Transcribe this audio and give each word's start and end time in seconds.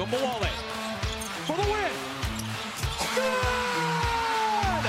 Ogunbowale 0.00 0.48
for 1.44 1.56
the 1.60 1.66
win. 1.68 1.92
Good! 3.14 4.86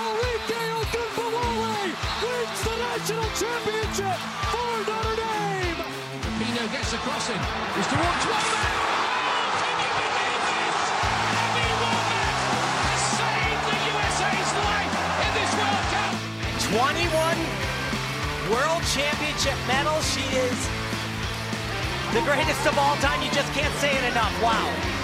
Arike 0.00 0.60
Ogunbowale 0.80 1.92
wins 2.24 2.60
the 2.64 2.72
national 2.80 3.28
championship 3.36 4.16
for 4.48 4.72
Notre 4.88 5.16
Dame. 5.20 5.84
Pino 6.40 6.64
gets 6.72 6.88
the 6.88 6.96
crossing. 7.04 7.36
He's 7.76 7.84
towards 7.92 8.24
Wambach. 8.32 8.80
Can 9.60 9.76
you 9.76 9.92
believe 10.00 10.44
this? 10.48 10.78
Abby 11.36 11.68
Wambach 11.84 12.40
has 12.88 13.04
the 13.68 13.76
USA's 13.92 14.52
life 14.64 14.96
in 15.20 15.30
this 15.36 15.52
World 15.60 15.84
Cup. 15.92 16.16
21 16.88 17.60
world 18.56 18.82
championship 18.88 19.58
medals. 19.68 20.08
She 20.14 20.24
is 20.32 20.79
the 22.12 22.22
greatest 22.22 22.66
of 22.66 22.76
all 22.76 22.96
time. 22.96 23.22
You 23.22 23.30
just 23.30 23.52
can't 23.52 23.72
say 23.74 23.96
it 23.96 24.04
enough. 24.10 24.34
Wow. 24.42 24.99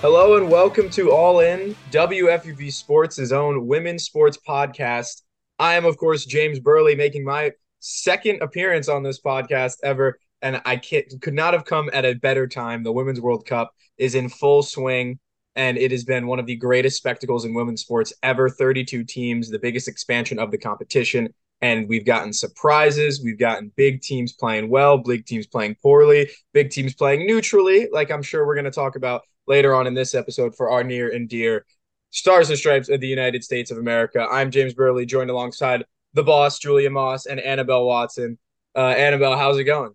Hello 0.00 0.36
and 0.36 0.48
welcome 0.48 0.88
to 0.90 1.10
All 1.10 1.40
In, 1.40 1.74
WFUV 1.90 2.72
Sports' 2.72 3.32
own 3.32 3.66
women's 3.66 4.04
sports 4.04 4.38
podcast. 4.46 5.22
I 5.58 5.74
am, 5.74 5.84
of 5.84 5.96
course, 5.96 6.24
James 6.24 6.60
Birle, 6.60 6.96
making 6.96 7.24
my 7.24 7.50
second 7.80 8.40
appearance 8.40 8.88
on 8.88 9.02
this 9.02 9.20
podcast 9.20 9.78
ever, 9.82 10.20
and 10.40 10.62
I 10.64 10.76
could 10.76 11.34
not 11.34 11.52
have 11.52 11.64
come 11.64 11.90
at 11.92 12.04
a 12.04 12.14
better 12.14 12.46
time. 12.46 12.84
The 12.84 12.92
Women's 12.92 13.20
World 13.20 13.44
Cup 13.44 13.72
is 13.96 14.14
in 14.14 14.28
full 14.28 14.62
swing, 14.62 15.18
and 15.56 15.76
it 15.76 15.90
has 15.90 16.04
been 16.04 16.28
one 16.28 16.38
of 16.38 16.46
the 16.46 16.54
greatest 16.54 16.96
spectacles 16.96 17.44
in 17.44 17.52
women's 17.52 17.80
sports 17.80 18.12
ever. 18.22 18.48
32 18.48 19.02
teams, 19.02 19.50
the 19.50 19.58
biggest 19.58 19.88
expansion 19.88 20.38
of 20.38 20.52
the 20.52 20.58
competition, 20.58 21.34
and 21.60 21.88
we've 21.88 22.06
gotten 22.06 22.32
surprises. 22.32 23.20
We've 23.20 23.36
gotten 23.36 23.72
big 23.74 24.00
teams 24.02 24.32
playing 24.32 24.70
well, 24.70 24.98
big 24.98 25.26
teams 25.26 25.48
playing 25.48 25.74
poorly, 25.82 26.30
big 26.52 26.70
teams 26.70 26.94
playing 26.94 27.26
neutrally, 27.26 27.88
like 27.90 28.12
I'm 28.12 28.22
sure 28.22 28.46
we're 28.46 28.54
going 28.54 28.64
to 28.64 28.70
talk 28.70 28.94
about 28.94 29.22
later 29.48 29.74
on 29.74 29.86
in 29.86 29.94
this 29.94 30.14
episode 30.14 30.54
for 30.54 30.70
our 30.70 30.84
near 30.84 31.12
and 31.12 31.28
dear 31.28 31.64
Stars 32.10 32.48
and 32.48 32.58
Stripes 32.58 32.88
of 32.88 33.00
the 33.00 33.08
United 33.08 33.44
States 33.44 33.70
of 33.70 33.78
America. 33.78 34.26
I'm 34.30 34.50
James 34.50 34.74
Birle, 34.74 35.06
joined 35.06 35.30
alongside 35.30 35.84
the 36.14 36.22
boss, 36.22 36.58
Julia 36.58 36.90
Moss, 36.90 37.26
and 37.26 37.38
Annabelle 37.40 37.84
Watson. 37.84 38.38
Uh, 38.74 38.88
Annabelle, 38.88 39.36
how's 39.36 39.58
it 39.58 39.64
going? 39.64 39.92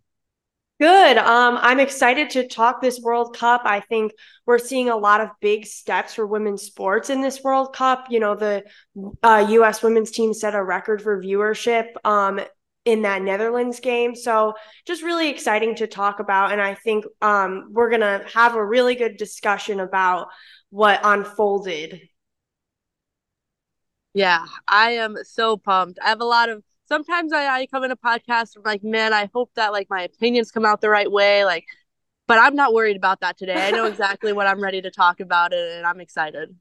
Good. 0.79 1.17
Um, 1.17 1.57
I'm 1.61 1.79
excited 1.79 2.31
to 2.31 2.47
talk 2.47 2.81
this 2.81 2.99
World 2.99 3.37
Cup. 3.37 3.61
I 3.63 3.79
think 3.79 4.11
we're 4.45 4.57
seeing 4.57 4.89
a 4.89 4.97
lot 4.97 5.21
of 5.21 5.29
big 5.39 5.65
steps 5.65 6.15
for 6.15 6.27
women's 6.27 6.63
sports 6.63 7.09
in 7.09 7.21
this 7.21 7.41
World 7.43 7.73
Cup. 7.73 8.07
You 8.09 8.19
know, 8.19 8.35
the 8.35 8.63
uh, 9.21 9.45
U.S. 9.49 9.81
women's 9.81 10.11
team 10.11 10.33
set 10.33 10.55
a 10.55 10.63
record 10.63 11.01
for 11.01 11.21
viewership 11.21 11.93
um, 12.03 12.41
in 12.85 13.03
that 13.03 13.21
Netherlands 13.21 13.79
game. 13.79 14.15
So 14.15 14.53
just 14.85 15.03
really 15.03 15.29
exciting 15.29 15.75
to 15.75 15.87
talk 15.87 16.19
about. 16.19 16.51
And 16.51 16.61
I 16.61 16.75
think 16.75 17.05
um, 17.21 17.69
we're 17.71 17.89
going 17.89 18.01
to 18.01 18.25
have 18.33 18.55
a 18.55 18.65
really 18.65 18.95
good 18.95 19.17
discussion 19.17 19.79
about 19.79 20.27
what 20.69 20.99
unfolded. 21.03 22.01
Yeah, 24.13 24.45
I 24.67 24.91
am 24.91 25.15
so 25.23 25.57
pumped. 25.57 25.99
I 26.03 26.09
have 26.09 26.21
a 26.21 26.25
lot 26.25 26.49
of 26.49 26.63
sometimes 26.87 27.33
I, 27.33 27.47
I 27.47 27.65
come 27.67 27.83
in 27.83 27.91
a 27.91 27.97
podcast 27.97 28.55
I'm 28.55 28.63
like, 28.63 28.83
man, 28.83 29.13
I 29.13 29.29
hope 29.33 29.51
that 29.55 29.71
like 29.71 29.87
my 29.89 30.03
opinions 30.03 30.51
come 30.51 30.65
out 30.65 30.81
the 30.81 30.89
right 30.89 31.11
way. 31.11 31.45
Like, 31.45 31.65
but 32.27 32.37
I'm 32.37 32.55
not 32.55 32.73
worried 32.73 32.97
about 32.97 33.21
that 33.21 33.37
today. 33.37 33.67
I 33.67 33.71
know 33.71 33.85
exactly 33.87 34.33
what 34.33 34.47
I'm 34.47 34.61
ready 34.61 34.81
to 34.81 34.91
talk 34.91 35.19
about 35.19 35.53
it 35.53 35.77
and 35.77 35.85
I'm 35.85 36.01
excited. 36.01 36.55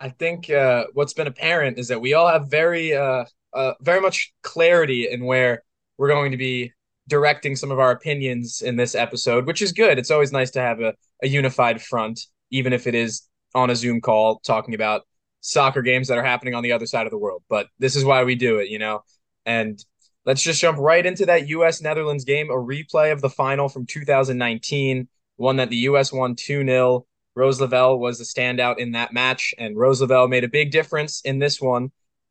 I 0.00 0.08
think 0.10 0.50
uh, 0.50 0.84
what's 0.92 1.12
been 1.12 1.26
apparent 1.26 1.78
is 1.78 1.88
that 1.88 2.00
we 2.00 2.14
all 2.14 2.28
have 2.28 2.50
very, 2.50 2.94
uh, 2.94 3.24
uh, 3.52 3.74
very 3.80 4.00
much 4.00 4.32
clarity 4.42 5.08
in 5.08 5.24
where 5.24 5.62
we're 5.96 6.08
going 6.08 6.32
to 6.32 6.36
be 6.36 6.72
directing 7.08 7.56
some 7.56 7.70
of 7.70 7.78
our 7.78 7.90
opinions 7.90 8.62
in 8.62 8.76
this 8.76 8.94
episode, 8.94 9.46
which 9.46 9.62
is 9.62 9.72
good. 9.72 9.98
It's 9.98 10.10
always 10.10 10.32
nice 10.32 10.50
to 10.52 10.60
have 10.60 10.80
a, 10.80 10.94
a 11.22 11.28
unified 11.28 11.80
front, 11.80 12.20
even 12.50 12.72
if 12.72 12.86
it 12.86 12.94
is 12.94 13.28
on 13.54 13.70
a 13.70 13.76
Zoom 13.76 14.00
call 14.00 14.40
talking 14.40 14.74
about 14.74 15.02
soccer 15.40 15.82
games 15.82 16.08
that 16.08 16.18
are 16.18 16.24
happening 16.24 16.54
on 16.54 16.62
the 16.62 16.72
other 16.72 16.86
side 16.86 17.06
of 17.06 17.10
the 17.10 17.18
world. 17.18 17.42
But 17.48 17.68
this 17.78 17.96
is 17.96 18.04
why 18.04 18.24
we 18.24 18.34
do 18.34 18.58
it, 18.58 18.68
you 18.68 18.78
know? 18.78 19.02
And 19.46 19.82
let's 20.24 20.42
just 20.42 20.60
jump 20.60 20.78
right 20.78 21.04
into 21.04 21.26
that 21.26 21.48
US 21.48 21.82
Netherlands 21.82 22.24
game, 22.24 22.50
a 22.50 22.54
replay 22.54 23.12
of 23.12 23.20
the 23.20 23.30
final 23.30 23.68
from 23.68 23.86
2019, 23.86 25.08
one 25.36 25.56
that 25.56 25.70
the 25.70 25.76
US 25.76 26.12
won 26.12 26.34
2 26.34 26.64
0. 26.64 27.06
Rose 27.34 27.60
Lavelle 27.60 27.98
was 27.98 28.18
the 28.18 28.24
standout 28.24 28.78
in 28.78 28.92
that 28.92 29.12
match, 29.12 29.54
and 29.58 29.76
Rose 29.76 30.00
Lavelle 30.00 30.28
made 30.28 30.44
a 30.44 30.48
big 30.48 30.70
difference 30.70 31.20
in 31.22 31.38
this 31.38 31.60
one. 31.60 31.90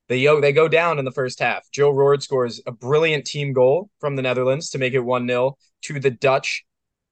They, 0.09 0.25
they 0.41 0.51
go 0.51 0.67
down 0.67 0.99
in 0.99 1.05
the 1.05 1.11
first 1.11 1.39
half. 1.39 1.69
Joe 1.71 1.89
Roord 1.89 2.23
scores 2.23 2.61
a 2.65 2.71
brilliant 2.71 3.25
team 3.25 3.53
goal 3.53 3.89
from 3.99 4.15
the 4.15 4.21
Netherlands 4.21 4.69
to 4.71 4.77
make 4.77 4.93
it 4.93 4.99
1 4.99 5.27
0 5.27 5.57
to 5.83 5.99
the 5.99 6.11
Dutch. 6.11 6.65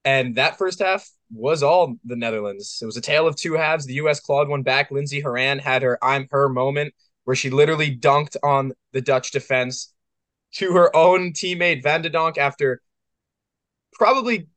And 0.03 0.35
that 0.35 0.57
first 0.57 0.79
half 0.79 1.09
was 1.31 1.63
all 1.63 1.95
the 2.03 2.15
Netherlands. 2.15 2.79
It 2.81 2.85
was 2.85 2.97
a 2.97 3.01
tale 3.01 3.27
of 3.27 3.35
two 3.35 3.53
halves. 3.53 3.85
The 3.85 3.93
U.S. 3.95 4.19
clawed 4.19 4.49
one 4.49 4.63
back. 4.63 4.91
Lindsey 4.91 5.19
Horan 5.19 5.59
had 5.59 5.83
her 5.83 5.97
I'm 6.03 6.27
her 6.31 6.49
moment 6.49 6.93
where 7.23 7.35
she 7.35 7.49
literally 7.49 7.95
dunked 7.95 8.35
on 8.43 8.73
the 8.93 9.01
Dutch 9.01 9.31
defense 9.31 9.93
to 10.53 10.73
her 10.73 10.93
own 10.95 11.31
teammate 11.31 11.83
Van 11.83 12.01
de 12.01 12.09
Donk 12.09 12.37
after 12.37 12.81
probably 13.93 14.47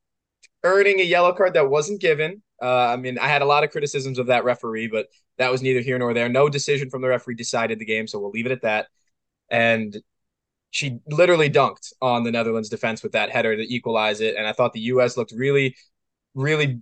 earning 0.62 1.00
a 1.00 1.04
yellow 1.04 1.32
card 1.32 1.54
that 1.54 1.68
wasn't 1.68 2.00
given. 2.00 2.42
Uh, 2.64 2.88
I 2.92 2.97
mean, 2.97 3.19
I 3.19 3.28
had 3.28 3.42
a 3.42 3.44
lot 3.44 3.62
of 3.62 3.70
criticisms 3.70 4.19
of 4.19 4.28
that 4.28 4.44
referee, 4.44 4.86
but 4.86 5.08
that 5.36 5.52
was 5.52 5.60
neither 5.60 5.80
here 5.80 5.98
nor 5.98 6.14
there. 6.14 6.30
No 6.30 6.48
decision 6.48 6.88
from 6.88 7.02
the 7.02 7.08
referee 7.08 7.34
decided 7.34 7.78
the 7.78 7.84
game, 7.84 8.06
so 8.06 8.19
we'll 8.19 8.30
leave 8.30 8.47
it 8.47 8.52
at 8.52 8.62
that. 8.62 8.86
And 9.50 9.94
she 10.70 10.98
literally 11.06 11.50
dunked 11.50 11.92
on 12.00 12.25
the 12.25 12.32
Netherlands 12.32 12.70
defense 12.70 13.02
with 13.02 13.12
that 13.12 13.30
header 13.30 13.54
to 13.54 13.75
equalize 13.75 14.22
it. 14.22 14.34
And 14.34 14.47
I 14.47 14.52
thought 14.52 14.72
the 14.72 14.80
U.S. 14.80 15.16
looked 15.19 15.32
really, 15.32 15.76
really, 16.34 16.80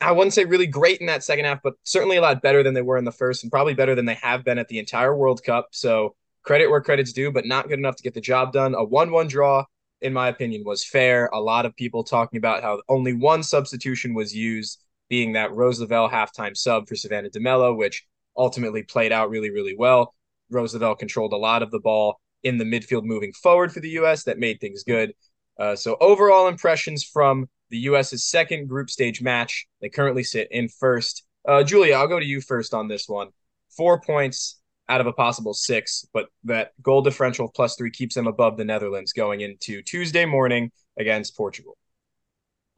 I 0.00 0.12
wouldn't 0.12 0.32
say 0.32 0.44
really 0.44 0.68
great 0.68 1.00
in 1.00 1.06
that 1.06 1.24
second 1.24 1.44
half, 1.44 1.60
but 1.60 1.74
certainly 1.82 2.16
a 2.16 2.22
lot 2.22 2.40
better 2.40 2.62
than 2.62 2.74
they 2.74 2.80
were 2.80 2.96
in 2.96 3.04
the 3.04 3.10
first 3.10 3.42
and 3.42 3.50
probably 3.50 3.74
better 3.74 3.96
than 3.96 4.06
they 4.06 4.14
have 4.14 4.44
been 4.44 4.58
at 4.58 4.68
the 4.68 4.78
entire 4.78 5.14
World 5.14 5.42
Cup. 5.42 5.70
So 5.72 6.14
credit 6.44 6.70
where 6.70 6.80
credit's 6.80 7.12
due, 7.12 7.32
but 7.32 7.46
not 7.46 7.68
good 7.68 7.78
enough 7.78 7.96
to 7.96 8.02
get 8.02 8.14
the 8.14 8.20
job 8.20 8.52
done. 8.52 8.74
A 8.74 8.84
1 8.84 9.10
1 9.10 9.26
draw, 9.26 9.64
in 10.00 10.12
my 10.12 10.28
opinion, 10.28 10.62
was 10.64 10.84
fair. 10.84 11.28
A 11.32 11.40
lot 11.40 11.66
of 11.66 11.76
people 11.76 12.04
talking 12.04 12.38
about 12.38 12.62
how 12.62 12.80
only 12.88 13.12
one 13.12 13.42
substitution 13.42 14.14
was 14.14 14.34
used, 14.34 14.82
being 15.10 15.32
that 15.32 15.52
Rose 15.52 15.80
Lavelle 15.80 16.08
halftime 16.08 16.56
sub 16.56 16.88
for 16.88 16.96
Savannah 16.96 17.28
DeMelo, 17.28 17.76
which 17.76 18.06
ultimately 18.36 18.82
played 18.82 19.12
out 19.12 19.28
really, 19.28 19.50
really 19.50 19.74
well. 19.76 20.14
Rose 20.48 20.72
Lavelle 20.72 20.94
controlled 20.94 21.34
a 21.34 21.36
lot 21.36 21.62
of 21.62 21.70
the 21.70 21.80
ball 21.80 22.18
in 22.42 22.56
the 22.56 22.64
midfield 22.64 23.04
moving 23.04 23.32
forward 23.32 23.72
for 23.72 23.80
the 23.80 23.90
U.S. 23.90 24.24
that 24.24 24.38
made 24.38 24.60
things 24.60 24.84
good. 24.84 25.12
Uh, 25.58 25.76
so 25.76 25.96
overall 26.00 26.48
impressions 26.48 27.04
from 27.04 27.46
the 27.68 27.78
U.S.'s 27.78 28.24
second 28.24 28.68
group 28.68 28.88
stage 28.88 29.20
match. 29.20 29.66
They 29.82 29.90
currently 29.90 30.24
sit 30.24 30.48
in 30.50 30.68
first. 30.68 31.24
Uh, 31.46 31.62
Julia, 31.62 31.96
I'll 31.96 32.08
go 32.08 32.18
to 32.18 32.24
you 32.24 32.40
first 32.40 32.72
on 32.72 32.88
this 32.88 33.08
one. 33.08 33.28
Four 33.76 34.00
points 34.00 34.60
out 34.88 35.00
of 35.00 35.06
a 35.06 35.12
possible 35.12 35.54
six, 35.54 36.06
but 36.12 36.26
that 36.44 36.72
goal 36.82 37.02
differential 37.02 37.46
of 37.46 37.54
plus 37.54 37.76
three 37.76 37.90
keeps 37.90 38.14
them 38.14 38.26
above 38.26 38.56
the 38.56 38.64
Netherlands 38.64 39.12
going 39.12 39.40
into 39.40 39.82
Tuesday 39.82 40.24
morning 40.24 40.72
against 40.98 41.36
Portugal. 41.36 41.76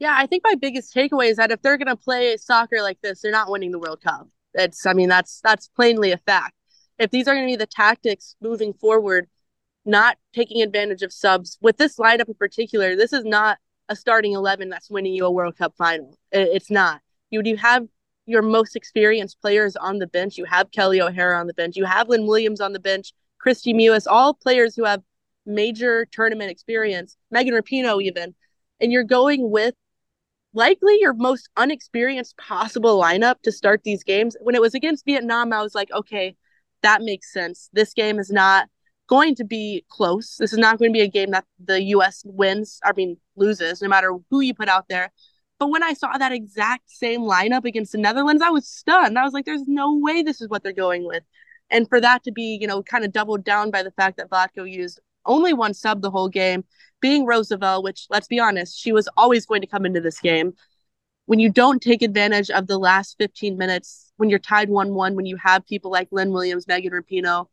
Yeah, 0.03 0.15
I 0.17 0.27
think 0.27 0.43
my 0.43 0.55
biggest 0.55 0.93
takeaway 0.93 1.29
is 1.29 1.37
that 1.37 1.49
if 1.49 1.61
they're 1.61 1.77
going 1.77 1.87
to 1.87 1.95
play 1.95 2.35
soccer 2.35 2.81
like 2.81 2.99
this, 3.01 3.21
they're 3.21 3.31
not 3.31 3.49
winning 3.49 3.71
the 3.71 3.79
World 3.79 4.01
Cup. 4.01 4.27
It's, 4.53 4.85
I 4.85 4.91
mean, 4.91 5.07
that's 5.07 5.39
that's 5.39 5.69
plainly 5.69 6.11
a 6.11 6.17
fact. 6.17 6.55
If 6.99 7.09
these 7.09 7.25
are 7.25 7.33
going 7.33 7.47
to 7.47 7.51
be 7.53 7.55
the 7.55 7.65
tactics 7.65 8.35
moving 8.41 8.73
forward, 8.73 9.29
not 9.85 10.17
taking 10.35 10.61
advantage 10.61 11.03
of 11.03 11.13
subs 11.13 11.57
with 11.61 11.77
this 11.77 11.95
lineup 11.95 12.27
in 12.27 12.33
particular, 12.33 12.97
this 12.97 13.13
is 13.13 13.23
not 13.23 13.59
a 13.87 13.95
starting 13.95 14.33
eleven 14.33 14.67
that's 14.67 14.89
winning 14.89 15.13
you 15.13 15.25
a 15.25 15.31
World 15.31 15.57
Cup 15.57 15.73
final. 15.77 16.17
It's 16.33 16.69
not. 16.69 16.99
You 17.29 17.41
you 17.45 17.55
have 17.55 17.87
your 18.25 18.41
most 18.41 18.75
experienced 18.75 19.39
players 19.39 19.77
on 19.77 19.99
the 19.99 20.07
bench. 20.07 20.37
You 20.37 20.43
have 20.43 20.69
Kelley 20.71 20.99
O'Hara 20.99 21.39
on 21.39 21.47
the 21.47 21.53
bench. 21.53 21.77
You 21.77 21.85
have 21.85 22.09
Lynn 22.09 22.27
Williams 22.27 22.59
on 22.59 22.73
the 22.73 22.79
bench. 22.79 23.13
Kristie 23.41 23.73
Mewis, 23.73 24.05
all 24.05 24.33
players 24.33 24.75
who 24.75 24.83
have 24.83 25.01
major 25.45 26.05
tournament 26.11 26.51
experience. 26.51 27.15
Megan 27.31 27.53
Rapinoe 27.53 28.03
even, 28.03 28.35
and 28.81 28.91
you're 28.91 29.05
going 29.05 29.49
with 29.49 29.75
likely 30.53 30.97
your 30.99 31.13
most 31.13 31.49
unexperienced 31.57 32.37
possible 32.37 33.01
lineup 33.01 33.41
to 33.43 33.51
start 33.51 33.81
these 33.83 34.03
games. 34.03 34.37
When 34.41 34.55
it 34.55 34.61
was 34.61 34.73
against 34.73 35.05
Vietnam, 35.05 35.51
I 35.53 35.61
was 35.61 35.75
like, 35.75 35.91
okay, 35.91 36.35
that 36.81 37.01
makes 37.01 37.31
sense. 37.31 37.69
This 37.73 37.93
game 37.93 38.19
is 38.19 38.31
not 38.31 38.67
going 39.07 39.35
to 39.35 39.43
be 39.43 39.85
close. 39.89 40.37
This 40.37 40.53
is 40.53 40.59
not 40.59 40.77
going 40.79 40.91
to 40.91 40.97
be 40.97 41.01
a 41.01 41.07
game 41.07 41.31
that 41.31 41.45
the 41.63 41.81
US 41.95 42.23
wins, 42.25 42.79
I 42.83 42.93
mean, 42.95 43.17
loses, 43.35 43.81
no 43.81 43.89
matter 43.89 44.13
who 44.29 44.41
you 44.41 44.53
put 44.53 44.69
out 44.69 44.85
there. 44.89 45.11
But 45.59 45.69
when 45.69 45.83
I 45.83 45.93
saw 45.93 46.17
that 46.17 46.31
exact 46.31 46.89
same 46.89 47.21
lineup 47.21 47.65
against 47.65 47.91
the 47.91 47.97
Netherlands, 47.97 48.41
I 48.41 48.49
was 48.49 48.67
stunned. 48.67 49.17
I 49.17 49.23
was 49.23 49.33
like, 49.33 49.45
there's 49.45 49.67
no 49.67 49.97
way 49.97 50.21
this 50.21 50.41
is 50.41 50.49
what 50.49 50.63
they're 50.63 50.73
going 50.73 51.05
with. 51.05 51.23
And 51.69 51.87
for 51.87 52.01
that 52.01 52.23
to 52.23 52.31
be, 52.31 52.57
you 52.59 52.67
know, 52.67 52.83
kind 52.83 53.05
of 53.05 53.11
doubled 53.11 53.43
down 53.43 53.71
by 53.71 53.83
the 53.83 53.91
fact 53.91 54.17
that 54.17 54.29
Vlatko 54.29 54.69
used 54.69 54.99
only 55.25 55.53
one 55.53 55.73
sub 55.73 56.01
the 56.01 56.11
whole 56.11 56.29
game, 56.29 56.65
being 57.03 57.25
Rose 57.25 57.51
Lavelle, 57.51 57.83
which 57.83 58.07
let's 58.09 58.27
be 58.27 58.39
honest, 58.39 58.79
she 58.79 58.93
was 58.93 59.09
always 59.17 59.45
going 59.45 59.59
to 59.59 59.67
come 59.67 59.85
into 59.85 59.99
this 59.99 60.19
game. 60.21 60.53
When 61.25 61.37
you 61.37 61.49
don't 61.49 61.81
take 61.81 62.01
advantage 62.01 62.49
of 62.49 62.67
the 62.67 62.77
last 62.77 63.17
15 63.19 63.57
minutes, 63.57 64.13
when 64.15 64.29
you're 64.29 64.39
tied 64.39 64.69
1 64.69 64.93
1, 64.93 65.15
when 65.15 65.25
you 65.25 65.35
have 65.35 65.67
people 65.67 65.91
like 65.91 66.07
Lynn 66.11 66.31
Williams, 66.31 66.65
Megan 66.65 66.93
Rapinoe, 66.93 67.47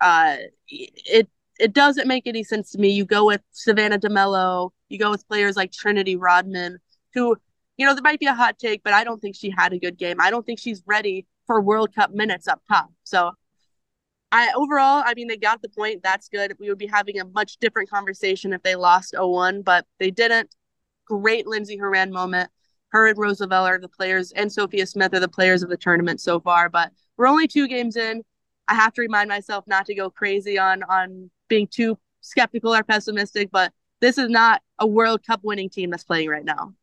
uh, 0.00 0.36
it 0.68 1.28
it 1.60 1.72
doesn't 1.72 2.08
make 2.08 2.26
any 2.26 2.42
sense 2.42 2.72
to 2.72 2.78
me. 2.78 2.88
You 2.88 3.04
go 3.04 3.24
with 3.26 3.42
Savannah 3.52 3.98
DeMelo, 3.98 4.70
you 4.88 4.98
go 4.98 5.10
with 5.10 5.28
players 5.28 5.56
like 5.56 5.70
Trinity 5.70 6.16
Rodman, 6.16 6.78
who, 7.14 7.36
you 7.76 7.86
know, 7.86 7.94
there 7.94 8.02
might 8.02 8.18
be 8.18 8.26
a 8.26 8.34
hot 8.34 8.58
take, 8.58 8.82
but 8.82 8.92
I 8.92 9.04
don't 9.04 9.20
think 9.20 9.36
she 9.36 9.50
had 9.50 9.72
a 9.72 9.78
good 9.78 9.98
game. 9.98 10.20
I 10.20 10.30
don't 10.30 10.44
think 10.44 10.58
she's 10.58 10.82
ready 10.84 11.26
for 11.46 11.60
World 11.60 11.94
Cup 11.94 12.12
minutes 12.12 12.48
up 12.48 12.60
top. 12.68 12.90
So 13.04 13.32
I 14.32 14.52
overall, 14.54 15.02
I 15.04 15.14
mean, 15.14 15.28
they 15.28 15.36
got 15.36 15.60
the 15.60 15.68
point. 15.68 16.02
That's 16.02 16.28
good. 16.28 16.54
We 16.60 16.68
would 16.68 16.78
be 16.78 16.86
having 16.86 17.18
a 17.18 17.24
much 17.24 17.56
different 17.58 17.90
conversation 17.90 18.52
if 18.52 18.62
they 18.62 18.76
lost 18.76 19.14
0-1, 19.14 19.64
but 19.64 19.86
they 19.98 20.10
didn't. 20.10 20.54
Great 21.04 21.46
Lindsey 21.46 21.76
Horan 21.76 22.12
moment. 22.12 22.50
Her 22.90 23.08
and 23.08 23.18
Rose 23.18 23.40
Lavelle 23.40 23.66
are 23.66 23.78
the 23.78 23.88
players, 23.88 24.32
and 24.32 24.52
Sophia 24.52 24.86
Smith 24.86 25.14
are 25.14 25.20
the 25.20 25.28
players 25.28 25.62
of 25.62 25.68
the 25.68 25.76
tournament 25.76 26.20
so 26.20 26.40
far. 26.40 26.68
But 26.68 26.92
we're 27.16 27.28
only 27.28 27.48
two 27.48 27.68
games 27.68 27.96
in. 27.96 28.22
I 28.68 28.74
have 28.74 28.92
to 28.94 29.00
remind 29.00 29.28
myself 29.28 29.64
not 29.66 29.86
to 29.86 29.94
go 29.94 30.10
crazy 30.10 30.58
on 30.58 30.82
on 30.84 31.30
being 31.48 31.66
too 31.66 31.98
skeptical 32.20 32.74
or 32.74 32.84
pessimistic, 32.84 33.50
but 33.50 33.72
this 34.00 34.18
is 34.18 34.28
not 34.28 34.62
a 34.78 34.86
World 34.86 35.26
Cup 35.26 35.40
winning 35.42 35.68
team 35.68 35.90
that's 35.90 36.04
playing 36.04 36.28
right 36.28 36.44
now. 36.44 36.74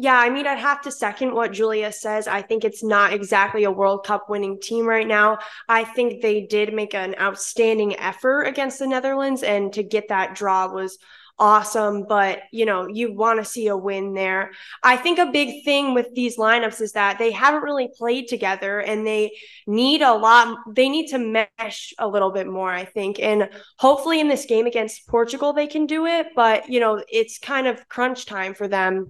Yeah, 0.00 0.16
I 0.16 0.30
mean, 0.30 0.46
I'd 0.46 0.58
have 0.58 0.80
to 0.82 0.92
second 0.92 1.34
what 1.34 1.52
Julia 1.52 1.90
says. 1.90 2.28
I 2.28 2.40
think 2.40 2.64
it's 2.64 2.84
not 2.84 3.12
exactly 3.12 3.64
a 3.64 3.70
World 3.72 4.06
Cup 4.06 4.30
winning 4.30 4.60
team 4.60 4.86
right 4.86 5.06
now. 5.06 5.38
I 5.68 5.82
think 5.82 6.22
they 6.22 6.46
did 6.46 6.72
make 6.72 6.94
an 6.94 7.16
outstanding 7.18 7.98
effort 7.98 8.44
against 8.44 8.78
the 8.78 8.86
Netherlands, 8.86 9.42
and 9.42 9.72
to 9.72 9.82
get 9.82 10.06
that 10.08 10.36
draw 10.36 10.72
was 10.72 10.98
awesome, 11.36 12.04
but 12.08 12.42
you 12.52 12.64
know, 12.64 12.86
you 12.86 13.12
want 13.12 13.40
to 13.40 13.44
see 13.44 13.66
a 13.66 13.76
win 13.76 14.14
there. 14.14 14.52
I 14.84 14.96
think 14.96 15.18
a 15.18 15.32
big 15.32 15.64
thing 15.64 15.94
with 15.94 16.14
these 16.14 16.36
lineups 16.36 16.80
is 16.80 16.92
that 16.92 17.18
they 17.18 17.32
haven't 17.32 17.62
really 17.62 17.90
played 17.96 18.28
together 18.28 18.78
and 18.80 19.04
they 19.04 19.32
need 19.66 20.02
a 20.02 20.14
lot, 20.14 20.58
they 20.74 20.88
need 20.88 21.08
to 21.08 21.18
mesh 21.18 21.92
a 21.98 22.06
little 22.06 22.30
bit 22.30 22.46
more, 22.46 22.70
I 22.70 22.84
think. 22.84 23.18
And 23.18 23.50
hopefully 23.78 24.20
in 24.20 24.28
this 24.28 24.46
game 24.46 24.66
against 24.66 25.08
Portugal, 25.08 25.52
they 25.52 25.66
can 25.66 25.86
do 25.86 26.06
it, 26.06 26.28
but 26.36 26.68
you 26.68 26.78
know, 26.78 27.02
it's 27.08 27.38
kind 27.38 27.66
of 27.66 27.88
crunch 27.88 28.26
time 28.26 28.54
for 28.54 28.68
them 28.68 29.08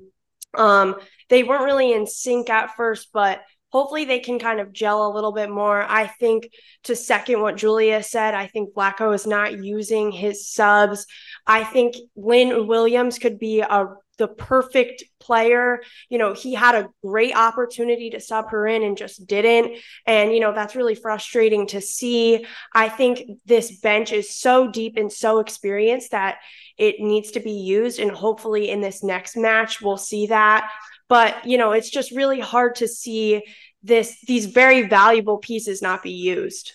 um, 0.54 0.96
they 1.28 1.42
weren't 1.42 1.64
really 1.64 1.92
in 1.92 2.06
sync 2.06 2.50
at 2.50 2.76
first, 2.76 3.08
but 3.12 3.40
hopefully 3.70 4.04
they 4.04 4.20
can 4.20 4.38
kind 4.38 4.60
of 4.60 4.72
gel 4.72 5.06
a 5.06 5.14
little 5.14 5.32
bit 5.32 5.50
more. 5.50 5.82
I 5.82 6.06
think 6.06 6.50
to 6.84 6.96
second 6.96 7.40
what 7.40 7.56
Julia 7.56 8.02
said, 8.02 8.34
I 8.34 8.46
think 8.46 8.74
Vlatko 8.74 9.14
is 9.14 9.26
not 9.26 9.62
using 9.62 10.10
his 10.10 10.48
subs. 10.48 11.06
I 11.46 11.64
think 11.64 11.96
Lynn 12.16 12.66
Williams 12.66 13.18
could 13.18 13.38
be 13.38 13.60
a 13.60 13.86
the 14.18 14.28
perfect 14.28 15.04
player. 15.20 15.80
You 16.08 16.18
know, 16.18 16.34
he 16.34 16.52
had 16.52 16.74
a 16.74 16.88
great 17.04 17.34
opportunity 17.34 18.10
to 18.10 18.20
sub 18.20 18.50
her 18.50 18.66
in 18.66 18.82
and 18.82 18.98
just 18.98 19.26
didn't. 19.26 19.78
And, 20.06 20.32
you 20.32 20.40
know, 20.40 20.52
that's 20.52 20.76
really 20.76 20.96
frustrating 20.96 21.68
to 21.68 21.80
see. 21.80 22.44
I 22.74 22.88
think 22.88 23.22
this 23.46 23.78
bench 23.80 24.12
is 24.12 24.38
so 24.38 24.68
deep 24.68 24.96
and 24.96 25.10
so 25.10 25.38
experienced 25.38 26.10
that 26.10 26.38
it 26.76 26.96
needs 27.00 27.30
to 27.32 27.40
be 27.40 27.52
used. 27.52 28.00
And 28.00 28.10
hopefully 28.10 28.70
in 28.70 28.80
this 28.80 29.02
next 29.02 29.36
match, 29.36 29.80
we'll 29.80 29.96
see 29.96 30.26
that. 30.26 30.70
But, 31.08 31.46
you 31.46 31.58
know, 31.58 31.72
it's 31.72 31.90
just 31.90 32.10
really 32.10 32.40
hard 32.40 32.76
to 32.76 32.88
see 32.88 33.42
this 33.82 34.20
these 34.26 34.46
very 34.46 34.82
valuable 34.82 35.38
pieces 35.38 35.80
not 35.80 36.02
be 36.02 36.10
used. 36.10 36.72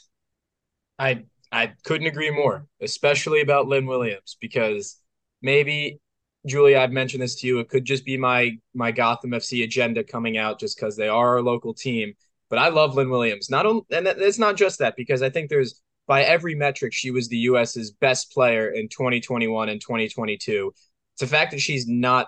I 0.98 1.24
I 1.52 1.74
couldn't 1.84 2.08
agree 2.08 2.32
more, 2.32 2.68
especially 2.82 3.42
about 3.42 3.68
Lynn 3.68 3.86
Williams, 3.86 4.38
because 4.40 4.98
maybe 5.42 6.00
Julie, 6.46 6.76
I've 6.76 6.92
mentioned 6.92 7.24
this 7.24 7.36
to 7.36 7.48
you. 7.48 7.60
It 7.60 7.70
could 7.70 7.86
just 7.86 8.06
be 8.06 8.18
my 8.18 8.58
my 8.74 8.92
Gotham 8.92 9.32
FC 9.32 9.64
agenda 9.64 10.04
coming 10.04 10.38
out 10.38 10.60
just 10.60 10.78
because 10.78 10.96
they 10.96 11.08
are 11.08 11.30
our 11.30 11.42
local 11.42 11.74
team. 11.74 12.14
But 12.50 12.60
I 12.60 12.70
love 12.70 12.96
Lynn 12.96 13.10
Williams. 13.10 13.50
Not 13.50 13.66
only, 13.66 13.84
and 13.92 14.08
it's 14.08 14.40
not 14.40 14.56
just 14.58 14.80
that 14.80 14.96
because 14.96 15.22
I 15.22 15.30
think 15.30 15.50
there's 15.50 15.82
by 16.08 16.24
every 16.24 16.56
metric, 16.56 16.94
she 16.94 17.12
was 17.12 17.28
the 17.28 17.38
U.S.'s 17.38 17.92
best 17.92 18.32
player 18.32 18.70
in 18.70 18.90
2021 18.90 19.70
and 19.70 19.80
2022. 19.80 20.74
It's 21.14 21.22
the 21.22 21.28
fact 21.28 21.52
that 21.52 21.62
she's 21.62 21.88
not 21.88 22.28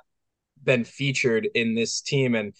been 0.65 0.83
featured 0.83 1.47
in 1.55 1.75
this 1.75 2.01
team, 2.01 2.35
and 2.35 2.53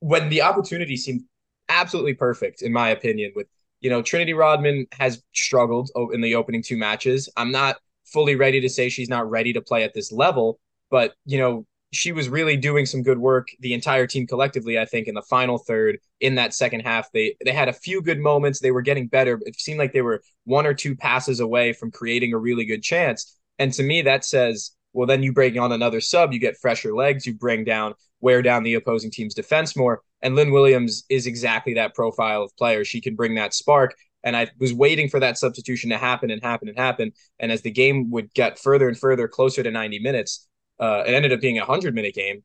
when 0.00 0.28
the 0.28 0.42
opportunity 0.42 0.96
seemed 0.96 1.22
absolutely 1.68 2.14
perfect, 2.14 2.62
in 2.62 2.72
my 2.72 2.90
opinion, 2.90 3.32
with 3.34 3.46
you 3.80 3.90
know 3.90 4.02
Trinity 4.02 4.34
Rodman 4.34 4.86
has 4.92 5.22
struggled 5.32 5.90
in 6.12 6.20
the 6.20 6.34
opening 6.34 6.62
two 6.62 6.76
matches. 6.76 7.28
I'm 7.36 7.52
not 7.52 7.76
fully 8.04 8.36
ready 8.36 8.60
to 8.60 8.68
say 8.68 8.88
she's 8.88 9.08
not 9.08 9.30
ready 9.30 9.52
to 9.54 9.62
play 9.62 9.84
at 9.84 9.94
this 9.94 10.12
level, 10.12 10.60
but 10.90 11.14
you 11.24 11.38
know 11.38 11.66
she 11.92 12.10
was 12.10 12.28
really 12.28 12.56
doing 12.56 12.86
some 12.86 13.02
good 13.02 13.18
work. 13.18 13.48
The 13.60 13.74
entire 13.74 14.06
team 14.06 14.26
collectively, 14.26 14.78
I 14.78 14.86
think, 14.86 15.08
in 15.08 15.14
the 15.14 15.22
final 15.22 15.58
third, 15.58 15.98
in 16.20 16.36
that 16.36 16.54
second 16.54 16.80
half, 16.80 17.12
they 17.12 17.36
they 17.44 17.52
had 17.52 17.68
a 17.68 17.72
few 17.72 18.02
good 18.02 18.18
moments. 18.18 18.60
They 18.60 18.70
were 18.70 18.82
getting 18.82 19.06
better. 19.06 19.38
It 19.44 19.60
seemed 19.60 19.78
like 19.78 19.92
they 19.92 20.02
were 20.02 20.22
one 20.44 20.66
or 20.66 20.74
two 20.74 20.96
passes 20.96 21.40
away 21.40 21.72
from 21.72 21.90
creating 21.90 22.32
a 22.32 22.38
really 22.38 22.64
good 22.64 22.82
chance. 22.82 23.38
And 23.58 23.72
to 23.74 23.82
me, 23.82 24.02
that 24.02 24.24
says, 24.24 24.72
well, 24.92 25.06
then 25.06 25.22
you 25.22 25.32
bring 25.32 25.58
on 25.58 25.72
another 25.72 26.00
sub, 26.00 26.32
you 26.32 26.38
get 26.38 26.56
fresher 26.58 26.94
legs, 26.94 27.26
you 27.26 27.34
bring 27.34 27.64
down, 27.64 27.94
wear 28.20 28.42
down 28.42 28.62
the 28.62 28.74
opposing 28.74 29.10
team's 29.10 29.34
defense 29.34 29.76
more. 29.76 30.02
And 30.20 30.36
Lynn 30.36 30.52
Williams 30.52 31.04
is 31.08 31.26
exactly 31.26 31.74
that 31.74 31.94
profile 31.94 32.42
of 32.42 32.56
player. 32.56 32.84
She 32.84 33.00
can 33.00 33.14
bring 33.14 33.34
that 33.36 33.54
spark. 33.54 33.94
And 34.24 34.36
I 34.36 34.48
was 34.58 34.72
waiting 34.72 35.08
for 35.08 35.18
that 35.20 35.38
substitution 35.38 35.90
to 35.90 35.98
happen 35.98 36.30
and 36.30 36.42
happen 36.42 36.68
and 36.68 36.78
happen. 36.78 37.12
And 37.40 37.50
as 37.50 37.62
the 37.62 37.72
game 37.72 38.10
would 38.10 38.32
get 38.34 38.58
further 38.58 38.88
and 38.88 38.96
further 38.96 39.26
closer 39.26 39.62
to 39.62 39.70
90 39.70 39.98
minutes, 39.98 40.46
uh, 40.78 41.02
it 41.06 41.14
ended 41.14 41.32
up 41.32 41.40
being 41.40 41.58
a 41.58 41.64
hundred 41.64 41.94
minute 41.94 42.14
game. 42.14 42.44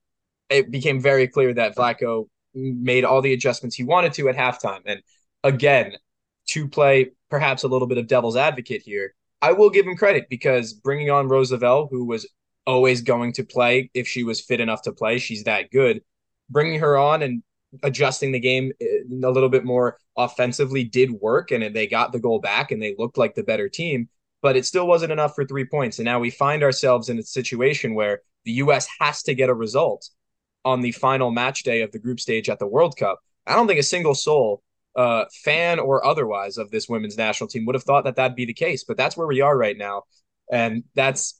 It 0.49 0.71
became 0.71 0.99
very 0.99 1.27
clear 1.27 1.53
that 1.53 1.75
Vlatko 1.75 2.27
made 2.53 3.03
all 3.03 3.21
the 3.21 3.33
adjustments 3.33 3.75
he 3.75 3.83
wanted 3.83 4.13
to 4.13 4.29
at 4.29 4.35
halftime. 4.35 4.81
And 4.85 5.01
again, 5.43 5.93
to 6.47 6.67
play 6.67 7.11
perhaps 7.29 7.63
a 7.63 7.67
little 7.67 7.87
bit 7.87 7.97
of 7.97 8.07
devil's 8.07 8.37
advocate 8.37 8.81
here, 8.81 9.13
I 9.41 9.53
will 9.53 9.69
give 9.69 9.85
him 9.85 9.95
credit 9.95 10.27
because 10.29 10.73
bringing 10.73 11.09
on 11.09 11.27
Rose 11.27 11.51
Lavelle, 11.51 11.87
who 11.91 12.05
was 12.05 12.27
always 12.65 13.01
going 13.01 13.33
to 13.33 13.43
play 13.43 13.89
if 13.93 14.07
she 14.07 14.23
was 14.23 14.41
fit 14.41 14.59
enough 14.59 14.81
to 14.83 14.91
play, 14.91 15.19
she's 15.19 15.43
that 15.43 15.71
good. 15.71 16.01
Bringing 16.49 16.79
her 16.79 16.97
on 16.97 17.21
and 17.21 17.43
adjusting 17.83 18.31
the 18.31 18.39
game 18.39 18.71
uh, 18.81 19.27
a 19.27 19.31
little 19.31 19.49
bit 19.49 19.65
more 19.65 19.97
offensively 20.17 20.83
did 20.83 21.11
work, 21.11 21.51
and 21.51 21.75
they 21.75 21.87
got 21.87 22.11
the 22.11 22.19
goal 22.19 22.39
back 22.39 22.71
and 22.71 22.81
they 22.81 22.95
looked 22.97 23.17
like 23.17 23.35
the 23.35 23.43
better 23.43 23.69
team 23.69 24.09
but 24.41 24.55
it 24.55 24.65
still 24.65 24.87
wasn't 24.87 25.11
enough 25.11 25.35
for 25.35 25.45
three 25.45 25.65
points. 25.65 25.99
And 25.99 26.05
now 26.05 26.19
we 26.19 26.29
find 26.29 26.63
ourselves 26.63 27.09
in 27.09 27.19
a 27.19 27.23
situation 27.23 27.95
where 27.95 28.21
the 28.45 28.53
U.S. 28.53 28.87
has 28.99 29.23
to 29.23 29.33
get 29.33 29.49
a 29.49 29.53
result 29.53 30.09
on 30.63 30.81
the 30.81 30.91
final 30.91 31.31
match 31.31 31.63
day 31.63 31.81
of 31.81 31.91
the 31.91 31.99
group 31.99 32.19
stage 32.19 32.49
at 32.49 32.59
the 32.59 32.67
World 32.67 32.95
Cup. 32.97 33.19
I 33.45 33.55
don't 33.55 33.67
think 33.67 33.79
a 33.79 33.83
single 33.83 34.15
soul, 34.15 34.61
uh, 34.97 35.25
fan 35.43 35.79
or 35.79 36.05
otherwise, 36.05 36.57
of 36.57 36.71
this 36.71 36.89
women's 36.89 37.17
national 37.17 37.47
team 37.47 37.65
would 37.65 37.75
have 37.75 37.83
thought 37.83 38.03
that 38.03 38.15
that'd 38.15 38.35
be 38.35 38.45
the 38.45 38.53
case. 38.53 38.83
But 38.83 38.97
that's 38.97 39.15
where 39.15 39.27
we 39.27 39.41
are 39.41 39.55
right 39.55 39.77
now. 39.77 40.03
And 40.51 40.83
that's 40.95 41.39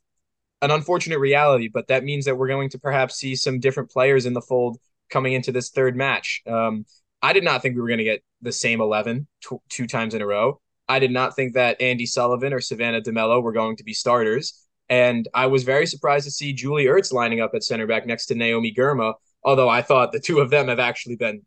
an 0.61 0.71
unfortunate 0.71 1.19
reality, 1.19 1.67
but 1.67 1.87
that 1.87 2.03
means 2.03 2.25
that 2.25 2.37
we're 2.37 2.47
going 2.47 2.69
to 2.69 2.79
perhaps 2.79 3.15
see 3.15 3.35
some 3.35 3.59
different 3.59 3.91
players 3.91 4.25
in 4.25 4.33
the 4.33 4.41
fold 4.41 4.77
coming 5.09 5.33
into 5.33 5.51
this 5.51 5.69
third 5.69 5.95
match. 5.95 6.41
Um, 6.47 6.85
I 7.21 7.33
did 7.33 7.43
not 7.43 7.61
think 7.61 7.75
we 7.75 7.81
were 7.81 7.87
going 7.87 7.99
to 7.99 8.03
get 8.03 8.23
the 8.41 8.51
same 8.51 8.81
11 8.81 9.27
t- 9.41 9.57
two 9.69 9.87
times 9.87 10.13
in 10.13 10.21
a 10.21 10.25
row. 10.25 10.61
I 10.87 10.99
did 10.99 11.11
not 11.11 11.35
think 11.35 11.53
that 11.53 11.79
Andi 11.79 12.07
Sullivan 12.07 12.53
or 12.53 12.61
Savannah 12.61 13.01
DeMelo 13.01 13.41
were 13.41 13.51
going 13.51 13.75
to 13.77 13.83
be 13.83 13.93
starters. 13.93 14.65
And 14.89 15.27
I 15.33 15.47
was 15.47 15.63
very 15.63 15.85
surprised 15.85 16.25
to 16.25 16.31
see 16.31 16.53
Julie 16.53 16.85
Ertz 16.85 17.11
lining 17.11 17.41
up 17.41 17.51
at 17.53 17.63
center 17.63 17.87
back 17.87 18.05
next 18.05 18.27
to 18.27 18.35
Naomi 18.35 18.73
Girma, 18.73 19.15
although 19.43 19.67
I 19.67 19.81
thought 19.81 20.11
the 20.11 20.19
two 20.19 20.39
of 20.39 20.49
them 20.49 20.69
have 20.69 20.79
actually 20.79 21.17
been 21.17 21.41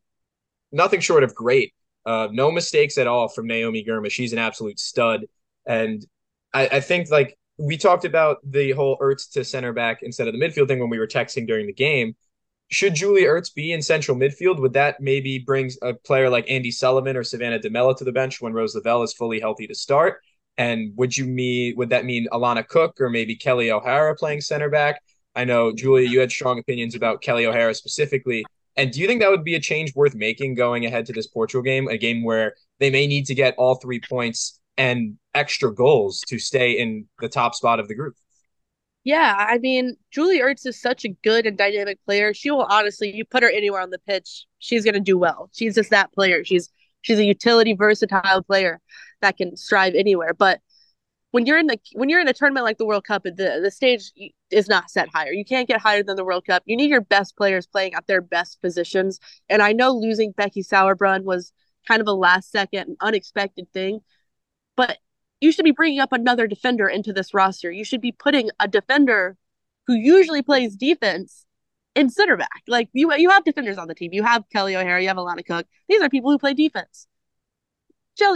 nothing 0.72 1.00
short 1.00 1.24
of 1.24 1.34
great. 1.34 1.72
Uh, 2.06 2.28
no 2.32 2.50
mistakes 2.50 2.98
at 2.98 3.06
all 3.06 3.28
from 3.28 3.46
Naomi 3.46 3.84
Girma. 3.84 4.10
She's 4.10 4.32
an 4.32 4.38
absolute 4.38 4.78
stud. 4.78 5.26
And 5.66 6.04
I, 6.52 6.66
I 6.66 6.80
think 6.80 7.10
like 7.10 7.36
we 7.58 7.76
talked 7.76 8.04
about 8.04 8.38
the 8.42 8.72
whole 8.72 8.96
Ertz 8.98 9.30
to 9.32 9.44
center 9.44 9.72
back 9.72 9.98
instead 10.02 10.26
of 10.26 10.34
the 10.34 10.40
midfield 10.40 10.68
thing 10.68 10.78
when 10.78 10.90
we 10.90 10.98
were 10.98 11.06
texting 11.06 11.46
during 11.46 11.66
the 11.66 11.72
game 11.72 12.14
should 12.70 12.94
Julie 12.94 13.24
Ertz 13.24 13.52
be 13.52 13.72
in 13.72 13.82
central 13.82 14.16
midfield? 14.16 14.60
Would 14.60 14.74
that 14.74 15.00
maybe 15.00 15.38
bring 15.38 15.70
a 15.82 15.92
player 15.92 16.30
like 16.30 16.46
Andi 16.46 16.72
Sullivan 16.72 17.16
or 17.16 17.24
Savannah 17.24 17.58
DeMelo 17.58 17.96
to 17.96 18.04
the 18.04 18.12
bench 18.12 18.40
when 18.40 18.52
Rose 18.52 18.74
Lavelle 18.74 19.02
is 19.02 19.12
fully 19.12 19.40
healthy 19.40 19.66
to 19.66 19.74
start? 19.74 20.20
And 20.56 20.92
would 20.96 21.16
you 21.16 21.26
mean 21.26 21.74
would 21.76 21.90
that 21.90 22.04
mean 22.04 22.28
Alana 22.32 22.66
Cook 22.66 23.00
or 23.00 23.10
maybe 23.10 23.34
Kelley 23.34 23.72
O'Hara 23.72 24.14
playing 24.14 24.40
center 24.40 24.70
back? 24.70 25.02
I 25.34 25.44
know 25.44 25.72
Julia, 25.72 26.08
you 26.08 26.20
had 26.20 26.30
strong 26.30 26.58
opinions 26.58 26.94
about 26.94 27.22
Kelley 27.22 27.46
O'Hara 27.46 27.74
specifically. 27.74 28.44
And 28.80 28.90
do 28.90 28.98
you 28.98 29.06
think 29.06 29.20
that 29.20 29.30
would 29.30 29.44
be 29.44 29.56
a 29.56 29.60
change 29.60 29.94
worth 29.94 30.14
making 30.14 30.54
going 30.54 30.86
ahead 30.86 31.04
to 31.04 31.12
this 31.12 31.26
Portugal 31.26 31.60
game, 31.60 31.86
a 31.88 31.98
game 31.98 32.24
where 32.24 32.54
they 32.78 32.88
may 32.88 33.06
need 33.06 33.26
to 33.26 33.34
get 33.34 33.54
all 33.58 33.74
three 33.74 34.00
points 34.00 34.58
and 34.78 35.18
extra 35.34 35.70
goals 35.70 36.22
to 36.28 36.38
stay 36.38 36.72
in 36.72 37.04
the 37.18 37.28
top 37.28 37.54
spot 37.54 37.78
of 37.78 37.88
the 37.88 37.94
group? 37.94 38.14
Yeah, 39.04 39.34
I 39.36 39.58
mean, 39.58 39.96
Julie 40.10 40.40
Ertz 40.40 40.66
is 40.66 40.80
such 40.80 41.04
a 41.04 41.10
good 41.22 41.44
and 41.44 41.58
dynamic 41.58 42.02
player. 42.06 42.32
She 42.32 42.50
will 42.50 42.66
honestly, 42.70 43.14
you 43.14 43.26
put 43.26 43.42
her 43.42 43.50
anywhere 43.50 43.82
on 43.82 43.90
the 43.90 43.98
pitch, 43.98 44.46
she's 44.60 44.82
going 44.82 44.94
to 44.94 45.00
do 45.00 45.18
well. 45.18 45.50
She's 45.52 45.74
just 45.74 45.90
that 45.90 46.10
player. 46.14 46.42
She's 46.42 46.70
she's 47.02 47.18
a 47.18 47.24
utility, 47.24 47.74
versatile 47.74 48.42
player 48.42 48.80
that 49.20 49.36
can 49.36 49.58
strive 49.58 49.94
anywhere. 49.94 50.32
But 50.32 50.60
when 51.32 51.46
you're 51.46 51.58
in 51.58 51.66
the 51.66 51.78
when 51.94 52.08
you're 52.08 52.20
in 52.20 52.28
a 52.28 52.32
tournament 52.32 52.64
like 52.64 52.78
the 52.78 52.86
World 52.86 53.04
Cup, 53.04 53.22
the 53.22 53.60
the 53.62 53.70
stage 53.70 54.12
is 54.50 54.68
not 54.68 54.90
set 54.90 55.08
higher. 55.12 55.32
You 55.32 55.44
can't 55.44 55.68
get 55.68 55.80
higher 55.80 56.02
than 56.02 56.16
the 56.16 56.24
World 56.24 56.44
Cup. 56.46 56.62
You 56.66 56.76
need 56.76 56.90
your 56.90 57.00
best 57.00 57.36
players 57.36 57.66
playing 57.66 57.94
at 57.94 58.06
their 58.06 58.20
best 58.20 58.60
positions. 58.60 59.20
And 59.48 59.62
I 59.62 59.72
know 59.72 59.92
losing 59.92 60.32
Becky 60.32 60.62
Sauerbrunn 60.62 61.24
was 61.24 61.52
kind 61.86 62.00
of 62.00 62.08
a 62.08 62.12
last 62.12 62.50
second 62.50 62.96
unexpected 63.00 63.72
thing, 63.72 64.00
but 64.76 64.98
you 65.40 65.52
should 65.52 65.64
be 65.64 65.70
bringing 65.70 66.00
up 66.00 66.12
another 66.12 66.46
defender 66.46 66.88
into 66.88 67.12
this 67.12 67.32
roster. 67.32 67.70
You 67.70 67.84
should 67.84 68.00
be 68.02 68.12
putting 68.12 68.50
a 68.58 68.68
defender 68.68 69.36
who 69.86 69.94
usually 69.94 70.42
plays 70.42 70.76
defense 70.76 71.46
in 71.94 72.10
center 72.10 72.36
back. 72.36 72.62
Like 72.66 72.88
you 72.92 73.14
you 73.14 73.30
have 73.30 73.44
defenders 73.44 73.78
on 73.78 73.88
the 73.88 73.94
team. 73.94 74.12
You 74.12 74.24
have 74.24 74.44
Kelley 74.52 74.76
O'Hara, 74.76 75.00
you 75.00 75.08
have 75.08 75.16
Alana 75.16 75.46
Cook. 75.46 75.66
These 75.88 76.02
are 76.02 76.08
people 76.08 76.30
who 76.30 76.38
play 76.38 76.54
defense. 76.54 77.06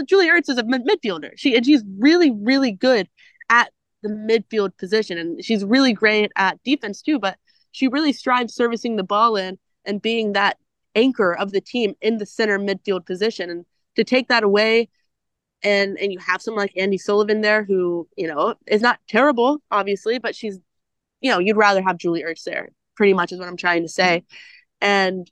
Julie 0.07 0.29
Ertz 0.29 0.49
is 0.49 0.57
a 0.57 0.63
midfielder. 0.63 1.31
She 1.35 1.55
and 1.55 1.65
she's 1.65 1.83
really, 1.97 2.31
really 2.31 2.71
good 2.71 3.09
at 3.49 3.71
the 4.03 4.09
midfield 4.09 4.77
position, 4.77 5.17
and 5.17 5.43
she's 5.43 5.63
really 5.63 5.93
great 5.93 6.31
at 6.35 6.61
defense 6.63 7.01
too. 7.01 7.19
But 7.19 7.37
she 7.71 7.87
really 7.87 8.13
strives 8.13 8.53
servicing 8.53 8.95
the 8.95 9.03
ball 9.03 9.35
in 9.35 9.57
and 9.85 10.01
being 10.01 10.33
that 10.33 10.57
anchor 10.95 11.33
of 11.33 11.51
the 11.51 11.61
team 11.61 11.93
in 12.01 12.17
the 12.17 12.25
center 12.25 12.57
midfield 12.57 13.05
position. 13.05 13.49
And 13.49 13.65
to 13.95 14.03
take 14.03 14.27
that 14.29 14.43
away, 14.43 14.89
and 15.63 15.97
and 15.99 16.11
you 16.11 16.19
have 16.19 16.41
someone 16.41 16.63
like 16.63 16.73
Andi 16.75 16.99
Sullivan 16.99 17.41
there, 17.41 17.63
who 17.63 18.07
you 18.17 18.27
know 18.27 18.55
is 18.67 18.81
not 18.81 18.99
terrible, 19.07 19.61
obviously, 19.71 20.19
but 20.19 20.35
she's, 20.35 20.59
you 21.21 21.31
know, 21.31 21.39
you'd 21.39 21.57
rather 21.57 21.81
have 21.81 21.97
Julie 21.97 22.23
Ertz 22.23 22.43
there. 22.43 22.69
Pretty 22.95 23.13
much 23.13 23.31
is 23.31 23.39
what 23.39 23.47
I'm 23.47 23.57
trying 23.57 23.83
to 23.83 23.89
say. 23.89 24.23
And 24.81 25.29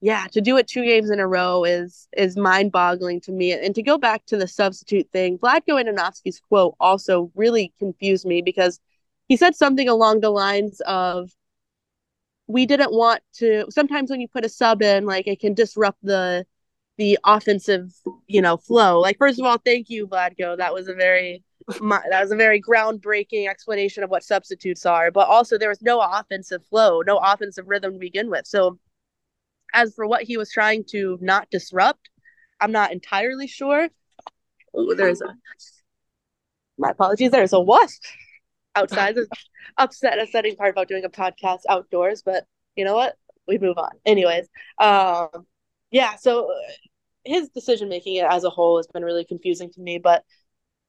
yeah, 0.00 0.26
to 0.32 0.40
do 0.40 0.56
it 0.56 0.66
two 0.66 0.84
games 0.84 1.10
in 1.10 1.20
a 1.20 1.26
row 1.26 1.64
is 1.64 2.08
is 2.16 2.36
mind 2.36 2.72
boggling 2.72 3.20
to 3.22 3.32
me. 3.32 3.52
And 3.52 3.74
to 3.74 3.82
go 3.82 3.98
back 3.98 4.24
to 4.26 4.36
the 4.36 4.48
substitute 4.48 5.08
thing, 5.12 5.38
Vlatko 5.38 5.82
Andonovski's 5.82 6.40
quote 6.40 6.74
also 6.80 7.30
really 7.34 7.72
confused 7.78 8.24
me 8.24 8.40
because 8.40 8.80
he 9.28 9.36
said 9.36 9.54
something 9.54 9.88
along 9.88 10.20
the 10.20 10.30
lines 10.30 10.80
of 10.86 11.30
we 12.46 12.66
didn't 12.66 12.92
want 12.92 13.22
to 13.34 13.66
sometimes 13.70 14.10
when 14.10 14.20
you 14.20 14.28
put 14.28 14.44
a 14.44 14.48
sub 14.48 14.82
in 14.82 15.04
like 15.04 15.26
it 15.26 15.38
can 15.38 15.54
disrupt 15.54 15.98
the 16.02 16.46
the 16.96 17.18
offensive 17.24 17.92
you 18.26 18.40
know 18.40 18.56
flow. 18.56 19.00
Like 19.00 19.18
first 19.18 19.38
of 19.38 19.44
all 19.44 19.58
thank 19.58 19.90
you 19.90 20.06
Vlatko. 20.06 20.56
That 20.56 20.72
was 20.72 20.88
a 20.88 20.94
very 20.94 21.44
my, 21.80 22.00
that 22.10 22.22
was 22.22 22.32
a 22.32 22.36
very 22.36 22.60
groundbreaking 22.60 23.48
explanation 23.48 24.02
of 24.02 24.10
what 24.10 24.24
substitutes 24.24 24.86
are. 24.86 25.10
But 25.10 25.28
also 25.28 25.58
there 25.58 25.68
was 25.68 25.82
no 25.82 26.00
offensive 26.00 26.64
flow 26.64 27.02
no 27.02 27.18
offensive 27.18 27.68
rhythm 27.68 27.92
to 27.92 27.98
begin 27.98 28.30
with. 28.30 28.46
So 28.46 28.78
as 29.72 29.94
for 29.94 30.06
what 30.06 30.22
he 30.22 30.36
was 30.36 30.50
trying 30.50 30.84
to 30.90 31.18
not 31.20 31.48
disrupt, 31.50 32.10
I'm 32.60 32.72
not 32.72 32.92
entirely 32.92 33.46
sure. 33.46 33.88
Oh, 34.74 34.94
there's 34.94 35.20
a 35.20 35.34
my 36.78 36.90
apologies. 36.90 37.30
There's 37.30 37.52
a 37.52 37.60
wasp 37.60 38.02
outside. 38.74 39.14
There's 39.14 39.28
upset 39.76 40.18
upsetting 40.18 40.56
part 40.56 40.70
about 40.70 40.88
doing 40.88 41.04
a 41.04 41.10
podcast 41.10 41.60
outdoors, 41.68 42.22
but 42.22 42.44
you 42.76 42.84
know 42.84 42.94
what? 42.94 43.16
We 43.46 43.58
move 43.58 43.78
on. 43.78 43.90
Anyways, 44.06 44.48
um, 44.78 45.46
yeah. 45.90 46.16
So 46.16 46.52
his 47.24 47.48
decision 47.50 47.88
making 47.88 48.18
as 48.18 48.44
a 48.44 48.50
whole 48.50 48.78
has 48.78 48.86
been 48.86 49.04
really 49.04 49.24
confusing 49.24 49.70
to 49.72 49.80
me. 49.80 49.98
But 49.98 50.24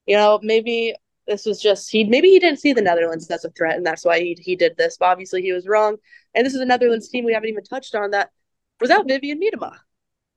you 0.06 0.16
know, 0.16 0.40
maybe 0.42 0.96
this 1.28 1.46
was 1.46 1.62
just 1.62 1.90
he 1.92 2.04
maybe 2.04 2.30
he 2.30 2.40
didn't 2.40 2.60
see 2.60 2.74
the 2.74 2.82
Netherlands 2.82 3.30
as 3.30 3.46
a 3.46 3.50
threat, 3.50 3.78
and 3.78 3.86
that's 3.86 4.06
why 4.06 4.20
he 4.20 4.38
he 4.40 4.56
did 4.56 4.78
this. 4.78 4.98
But 4.98 5.08
obviously, 5.08 5.42
he 5.42 5.52
was 5.52 5.68
wrong. 5.68 5.98
And 6.34 6.46
this 6.46 6.54
is 6.54 6.62
a 6.62 6.66
Netherlands 6.66 7.10
team 7.10 7.26
we 7.26 7.34
haven't 7.34 7.50
even 7.50 7.64
touched 7.64 7.96
on 7.96 8.12
that 8.12 8.30
without 8.82 9.08
Vivianne 9.08 9.40
Miedema. 9.40 9.78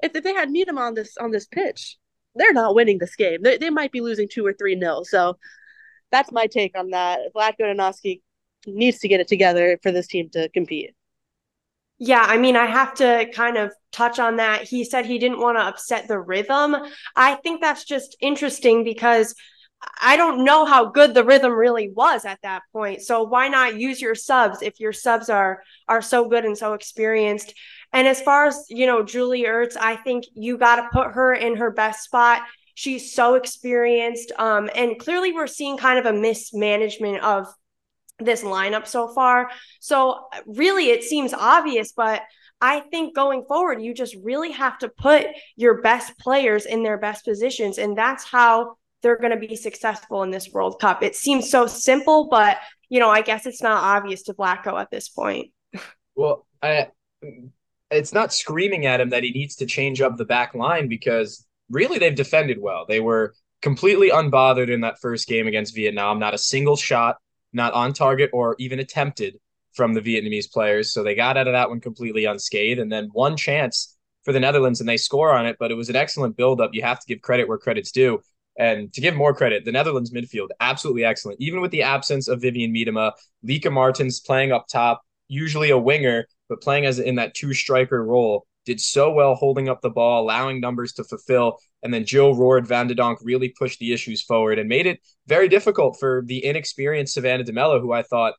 If, 0.03 0.15
if 0.15 0.23
they 0.23 0.35
had 0.35 0.51
Miedema 0.51 0.81
on 0.81 0.95
this 0.95 1.17
on 1.17 1.31
this 1.31 1.47
pitch, 1.47 1.99
they're 2.35 2.53
not 2.53 2.75
winning 2.75 2.99
this 2.99 3.17
game. 3.17 3.43
They, 3.43 3.59
they 3.59 3.71
might 3.71 3.93
be 3.93 4.01
losing 4.01 4.29
two 4.29 4.45
or 4.45 4.53
three 4.53 4.75
nil. 4.75 5.05
So 5.05 5.39
that's 6.11 6.31
my 6.33 6.47
take 6.47 6.77
on 6.79 6.91
that. 6.91 7.21
Vlatko 7.35 7.61
Andonovski 7.63 8.21
needs 8.67 8.99
to 9.01 9.09
get 9.09 9.21
it 9.21 9.29
together 9.29 9.79
for 9.83 9.91
this 9.91 10.07
team 10.07 10.31
to 10.31 10.49
compete. 10.51 10.95
Yeah, 11.99 12.25
I 12.27 12.39
mean, 12.39 12.57
I 12.57 12.67
have 12.67 12.95
to 12.95 13.31
kind 13.33 13.57
of 13.57 13.73
touch 13.93 14.19
on 14.19 14.37
that. 14.37 14.63
He 14.63 14.85
said 14.85 15.07
he 15.07 15.19
didn't 15.19 15.41
want 15.41 15.59
to 15.59 15.63
upset 15.63 16.09
the 16.09 16.19
rhythm. 16.19 16.77
I 17.15 17.37
think 17.37 17.61
that's 17.61 17.85
just 17.85 18.17
interesting 18.21 18.83
because 18.83 19.35
I 20.01 20.17
don't 20.17 20.45
know 20.45 20.65
how 20.65 20.87
good 20.87 21.15
the 21.15 21.25
rhythm 21.25 21.53
really 21.53 21.91
was 21.91 22.25
at 22.25 22.41
that 22.43 22.63
point. 22.73 23.03
So 23.03 23.23
why 23.23 23.49
not 23.49 23.79
use 23.79 24.01
your 24.01 24.15
subs 24.15 24.63
if 24.63 24.81
your 24.81 24.93
subs 24.93 25.29
are 25.29 25.63
are 25.89 26.03
so 26.03 26.29
good 26.29 26.45
and 26.45 26.59
so 26.59 26.73
experienced? 26.73 27.55
And 27.95 28.07
as 28.09 28.21
far 28.21 28.47
as, 28.47 28.67
you 28.69 28.87
know, 28.87 29.03
Julie 29.03 29.45
Ertz, 29.45 29.77
I 29.81 29.97
think 29.97 30.25
you 30.35 30.59
got 30.59 30.77
to 30.77 30.89
put 30.93 31.13
her 31.13 31.33
in 31.33 31.57
her 31.57 31.71
best 31.71 32.03
spot. 32.05 32.43
She's 32.75 33.15
so 33.15 33.37
experienced. 33.37 34.33
Um, 34.37 34.69
and 34.75 34.99
clearly 34.99 35.33
we're 35.33 35.47
seeing 35.47 35.79
kind 35.79 35.99
of 35.99 36.05
a 36.05 36.13
mismanagement 36.13 37.23
of 37.23 37.47
this 38.19 38.43
lineup 38.43 38.87
so 38.87 39.09
far. 39.09 39.49
So 39.81 40.27
really 40.45 40.91
it 40.91 41.05
seems 41.05 41.33
obvious, 41.33 41.93
but 41.93 42.23
I 42.61 42.81
think 42.81 43.15
going 43.15 43.45
forward, 43.45 43.81
you 43.81 43.95
just 43.95 44.17
really 44.23 44.51
have 44.53 44.79
to 44.79 44.89
put 44.89 45.27
your 45.57 45.81
best 45.81 46.19
players 46.19 46.67
in 46.67 46.83
their 46.83 46.99
best 46.99 47.25
positions. 47.25 47.79
And 47.79 47.97
that's 47.97 48.25
how 48.25 48.77
they're 49.03 49.19
going 49.19 49.39
to 49.39 49.49
be 49.49 49.55
successful 49.55 50.23
in 50.23 50.31
this 50.31 50.51
World 50.51 50.81
Cup. 50.81 51.03
It 51.03 51.15
seems 51.15 51.51
so 51.51 51.67
simple, 51.67 52.29
but 52.29 52.59
you 52.89 53.01
know, 53.01 53.11
I 53.11 53.23
guess 53.23 53.47
it's 53.47 53.63
not 53.63 53.83
obvious 53.83 54.23
to 54.25 54.35
Vlatko 54.35 54.81
at 54.81 54.91
this 54.91 55.09
point. 55.09 55.53
Well, 56.15 56.47
I 56.63 56.89
it's 57.95 58.13
not 58.13 58.33
screaming 58.33 58.87
at 58.87 59.01
him 59.01 59.11
that 59.11 59.23
he 59.23 59.31
needs 59.31 59.57
to 59.57 59.67
change 59.67 60.01
up 60.01 60.17
the 60.17 60.25
back 60.25 60.55
line 60.55 60.89
because 60.89 61.47
really 61.71 61.99
they've 61.99 62.15
defended 62.15 62.59
well. 62.61 62.85
They 62.89 63.01
were 63.01 63.35
completely 63.63 64.11
unbothered 64.11 64.71
in 64.71 64.83
that 64.83 65.01
first 65.01 65.27
game 65.27 65.47
against 65.47 65.75
Vietnam. 65.75 66.19
Not 66.19 66.35
a 66.35 66.39
single 66.39 66.77
shot, 66.77 67.17
not 67.53 67.73
on 67.73 67.93
target 67.93 68.31
or 68.33 68.57
even 68.59 68.79
attempted 68.79 69.39
from 69.73 69.95
the 69.95 70.01
Vietnamese 70.01 70.51
players. 70.51 70.93
So 70.93 71.03
they 71.03 71.15
got 71.15 71.37
out 71.37 71.49
of 71.49 71.53
that 71.53 71.69
one 71.69 71.81
completely 71.81 72.27
unscathed. 72.27 72.81
And 72.81 72.93
then 72.93 73.09
one 73.13 73.37
chance 73.37 73.97
for 74.25 74.33
the 74.33 74.41
Netherlands 74.41 74.81
and 74.81 74.89
they 74.89 74.97
score 74.97 75.33
on 75.33 75.47
it, 75.47 75.57
but 75.59 75.71
it 75.71 75.75
was 75.75 75.89
an 75.89 75.97
excellent 75.97 76.37
buildup. 76.37 76.71
You 76.73 76.83
have 76.83 77.01
to 77.01 77.07
give 77.07 77.23
credit 77.23 77.49
where 77.49 77.59
credit's 77.59 77.93
due. 77.93 78.21
And 78.57 78.93
to 78.93 79.01
give 79.01 79.17
more 79.17 79.35
credit, 79.35 79.65
the 79.65 79.73
Netherlands 79.73 80.13
midfield, 80.13 80.49
absolutely 80.61 81.05
excellent. 81.05 81.41
Even 81.41 81.61
with 81.61 81.73
the 81.73 81.83
absence 81.83 82.29
of 82.29 82.41
Vivianne 82.41 82.71
Miedema, 82.71 83.13
Lieke 83.43 83.73
Martens 83.73 84.21
playing 84.21 84.53
up 84.53 84.67
top, 84.69 85.03
usually 85.27 85.71
a 85.71 85.79
winger, 85.79 86.27
but 86.49 86.61
playing 86.61 86.87
as 86.87 86.99
in 86.99 87.17
that 87.17 87.35
two 87.35 87.53
striker 87.53 88.05
role, 88.05 88.47
did 88.65 88.81
so 88.81 89.13
well 89.13 89.35
holding 89.35 89.69
up 89.69 89.81
the 89.83 89.91
ball, 89.91 90.23
allowing 90.23 90.61
numbers 90.61 90.93
to 90.95 91.05
fulfill. 91.05 91.59
And 91.83 91.93
then 91.93 92.07
Joe 92.07 92.35
Roord 92.35 92.67
Van 92.67 92.87
de 92.87 92.95
Donk 92.95 93.19
really 93.23 93.51
pushed 93.51 93.79
the 93.79 93.93
issues 93.93 94.23
forward 94.23 94.59
and 94.59 94.69
made 94.69 94.87
it 94.87 95.01
very 95.27 95.49
difficult 95.49 95.99
for 96.01 96.23
the 96.27 96.45
inexperienced 96.45 97.15
Savannah 97.15 97.45
DeMelo, 97.45 97.81
who 97.81 97.93
I 97.93 98.03
thought 98.03 98.35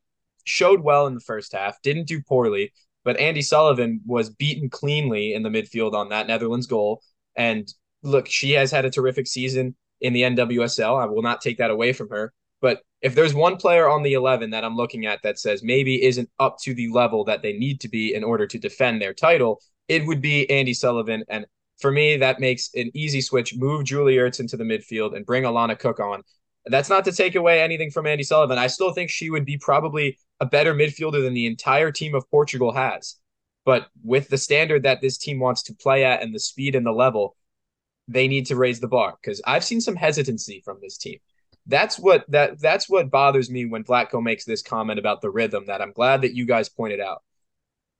showed 0.46 0.82
well 0.82 1.08
in 1.08 1.14
the 1.14 1.20
first 1.20 1.54
half, 1.54 1.82
didn't 1.82 2.08
do 2.08 2.22
poorly, 2.22 2.72
but 3.04 3.18
Andi 3.18 3.44
Sullivan 3.44 4.02
was 4.06 4.30
beaten 4.30 4.70
cleanly 4.70 5.34
in 5.34 5.44
the 5.44 5.50
midfield 5.50 5.94
on 5.94 6.10
that 6.10 6.28
Netherlands 6.28 6.68
goal. 6.68 7.02
And 7.36 7.72
look, 8.04 8.28
she 8.28 8.52
has 8.52 8.72
had 8.72 8.86
a 8.86 8.90
terrific 8.90 9.28
season 9.28 9.76
in 10.02 10.14
the 10.14 10.22
NWSL. 10.22 11.02
I 11.02 11.06
will 11.06 11.22
not 11.22 11.42
take 11.42 11.58
that 11.58 11.72
away 11.72 11.94
from 11.94 12.10
her. 12.10 12.34
But 12.65 12.81
if 13.00 13.13
there's 13.13 13.36
one 13.36 13.57
player 13.57 13.88
on 13.88 14.01
the 14.01 14.13
11 14.13 14.50
that 14.50 14.63
I'm 14.63 14.75
looking 14.75 15.05
at 15.05 15.22
that 15.22 15.38
says 15.38 15.62
maybe 15.62 16.03
isn't 16.03 16.27
up 16.39 16.57
to 16.63 16.74
the 16.74 16.88
level 16.88 17.24
that 17.25 17.43
they 17.43 17.53
need 17.53 17.79
to 17.81 17.88
be 17.88 18.15
in 18.15 18.24
order 18.24 18.48
to 18.48 18.57
defend 18.57 19.00
their 19.00 19.13
title, 19.13 19.62
it 19.88 20.03
would 20.07 20.19
be 20.19 20.48
Andi 20.50 20.75
Sullivan. 20.75 21.24
And 21.29 21.45
for 21.77 21.91
me, 21.91 22.17
that 22.17 22.39
makes 22.39 22.72
an 22.74 22.89
easy 22.95 23.22
switch. 23.22 23.55
Move 23.55 23.84
Julie 23.84 24.15
Ertz 24.15 24.39
into 24.39 24.57
the 24.57 24.63
midfield 24.63 25.15
and 25.15 25.27
bring 25.27 25.43
Alana 25.43 25.77
Cook 25.77 26.00
on. 26.00 26.24
That's 26.65 26.89
not 26.89 27.05
to 27.05 27.12
take 27.12 27.36
away 27.36 27.62
anything 27.62 27.91
from 27.91 28.05
Andi 28.05 28.25
Sullivan. 28.25 28.57
I 28.57 28.65
still 28.65 28.93
think 28.93 29.12
she 29.12 29.29
would 29.29 29.45
be 29.45 29.60
probably 29.60 30.17
a 30.39 30.48
better 30.48 30.74
midfielder 30.74 31.22
than 31.24 31.36
the 31.36 31.45
entire 31.45 31.91
team 31.91 32.15
of 32.15 32.27
Portugal 32.31 32.74
has. 32.74 33.19
But 33.63 33.89
with 34.03 34.27
the 34.29 34.39
standard 34.39 34.81
that 34.81 35.01
this 35.01 35.19
team 35.19 35.39
wants 35.39 35.62
to 35.65 35.75
play 35.75 36.03
at 36.03 36.24
and 36.24 36.34
the 36.34 36.39
speed 36.39 36.74
and 36.74 36.84
the 36.84 36.91
level, 36.91 37.36
they 38.07 38.27
need 38.27 38.48
to 38.48 38.55
raise 38.55 38.79
the 38.79 38.88
bar 38.88 39.13
because 39.22 39.39
I've 39.45 39.63
seen 39.63 39.81
some 39.81 39.95
hesitancy 39.95 40.63
from 40.65 40.79
this 40.81 40.98
team 40.98 41.19
that's 41.67 41.98
what 41.98 42.29
that 42.29 42.60
that's 42.60 42.88
what 42.89 43.10
bothers 43.10 43.50
me 43.50 43.65
when 43.65 43.84
Vlatko 43.84 44.22
makes 44.22 44.45
this 44.45 44.62
comment 44.62 45.00
about 45.00 45.22
the 45.22 45.29
rhythm 45.29 45.65
that 45.65 45.81
I'm 45.81 45.91
glad 45.91 46.22
that 46.22 46.36
you 46.36 46.45
guys 46.45 46.69
pointed 46.69 47.00
out. 47.00 47.24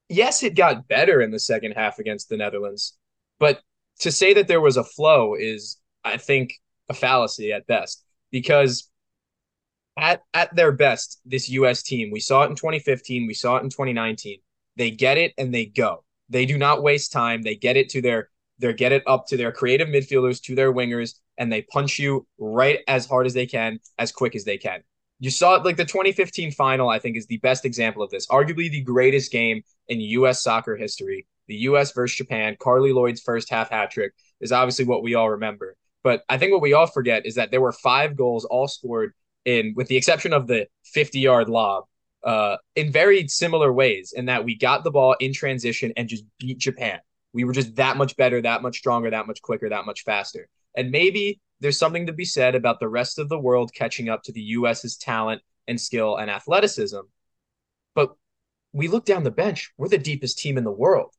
Yes, 0.08 0.44
it 0.44 0.56
got 0.56 0.88
better 0.88 1.22
in 1.22 1.32
the 1.32 1.40
second 1.40 1.72
half 1.72 1.98
against 1.98 2.30
the 2.30 2.38
Netherlands, 2.38 2.98
but 3.40 3.62
to 4.00 4.12
say 4.12 4.34
that 4.36 4.48
there 4.48 4.62
was 4.62 4.78
a 4.78 4.84
flow 4.84 5.36
is 5.36 5.78
I 6.04 6.18
think 6.18 6.54
a 6.90 6.94
fallacy 6.94 7.52
at 7.52 7.66
best 7.66 8.04
because 8.32 8.90
at 9.98 10.22
at 10.34 10.56
their 10.56 10.72
best 10.72 11.20
this 11.26 11.50
US 11.50 11.82
team, 11.82 12.12
we 12.12 12.20
saw 12.20 12.44
it 12.44 12.50
in 12.50 12.56
2015, 12.56 13.26
we 13.28 13.34
saw 13.34 13.58
it 13.58 13.64
in 13.64 13.70
2019. 13.70 14.40
They 14.78 14.92
get 14.92 15.18
it 15.18 15.34
and 15.38 15.54
they 15.54 15.66
go. 15.66 16.04
They 16.30 16.46
do 16.46 16.58
not 16.58 16.84
waste 16.84 17.12
time. 17.12 17.42
They 17.42 17.56
get 17.56 17.78
it 17.78 17.90
to 17.90 18.02
their 18.02 18.30
they 18.60 18.74
get 18.74 18.92
it 18.92 19.04
up 19.06 19.28
to 19.28 19.38
their 19.38 19.52
creative 19.52 19.88
midfielders, 19.88 20.42
to 20.44 20.56
their 20.56 20.74
wingers, 20.74 21.16
and 21.38 21.52
they 21.52 21.64
punch 21.64 22.00
you 22.00 22.26
right 22.38 22.80
as 22.88 23.06
hard 23.06 23.26
as 23.26 23.34
they 23.34 23.46
can, 23.46 23.80
as 23.98 24.12
quick 24.12 24.36
as 24.36 24.44
they 24.46 24.58
can. 24.58 24.82
You 25.20 25.30
saw 25.30 25.56
it 25.56 25.64
like 25.64 25.78
the 25.78 25.86
2015 25.86 26.52
final, 26.52 26.90
I 26.90 27.00
think, 27.00 27.18
is 27.18 27.26
the 27.26 27.38
best 27.38 27.66
example 27.66 28.04
of 28.04 28.10
this. 28.10 28.28
Arguably 28.28 28.70
the 28.70 28.82
greatest 28.82 29.32
game 29.32 29.64
in 29.88 30.00
U.S. 30.02 30.44
soccer 30.44 30.76
history. 30.76 31.26
The 31.48 31.56
U.S. 31.56 31.92
versus 31.92 32.18
Japan, 32.18 32.58
Carli 32.60 32.94
Lloyd's 32.94 33.22
first 33.22 33.50
half 33.50 33.70
hat 33.70 33.92
trick 33.92 34.14
is 34.42 34.52
obviously 34.52 34.86
what 34.86 35.04
we 35.04 35.16
all 35.16 35.30
remember. 35.30 35.76
But 36.04 36.24
I 36.28 36.38
think 36.38 36.52
what 36.52 36.62
we 36.62 36.74
all 36.74 36.88
forget 36.88 37.26
is 37.26 37.36
that 37.36 37.52
there 37.52 37.62
were 37.62 37.72
five 37.72 38.16
goals 38.16 38.46
all 38.46 38.68
scored 38.68 39.14
in, 39.46 39.74
with 39.76 39.88
the 39.88 39.98
exception 39.98 40.34
of 40.34 40.48
the 40.48 40.68
50 40.86 41.20
yard 41.20 41.50
lob, 41.50 41.86
uh, 42.24 42.58
in 42.76 42.92
very 42.92 43.28
similar 43.28 43.72
ways, 43.72 44.14
in 44.16 44.26
that 44.26 44.44
we 44.44 44.58
got 44.58 44.84
the 44.84 44.92
ball 44.92 45.16
in 45.20 45.34
transition 45.34 45.94
and 45.96 46.10
just 46.10 46.24
beat 46.40 46.58
Japan. 46.58 47.00
We 47.36 47.44
were 47.44 47.52
just 47.52 47.76
that 47.76 47.98
much 47.98 48.16
better, 48.16 48.42
that 48.42 48.62
much 48.62 48.78
stronger, 48.78 49.10
that 49.10 49.28
much 49.28 49.42
quicker, 49.42 49.68
that 49.68 49.86
much 49.86 50.04
faster. 50.04 50.48
And 50.78 50.90
maybe 50.90 51.42
there's 51.60 51.78
something 51.78 52.08
to 52.08 52.14
be 52.14 52.24
said 52.24 52.56
about 52.56 52.80
the 52.80 52.88
rest 52.88 53.20
of 53.20 53.28
the 53.28 53.38
world 53.38 53.74
catching 53.76 54.08
up 54.08 54.24
to 54.24 54.32
the 54.32 54.42
US's 54.42 54.96
talent 54.96 55.42
and 55.68 55.80
skill 55.80 56.16
and 56.16 56.32
athleticism. 56.32 57.02
But 57.94 58.16
we 58.72 58.88
look 58.88 59.04
down 59.04 59.26
the 59.26 59.32
bench, 59.32 59.74
we're 59.78 59.90
the 59.90 59.98
deepest 59.98 60.40
team 60.40 60.58
in 60.58 60.64
the 60.64 60.72
world. 60.72 61.14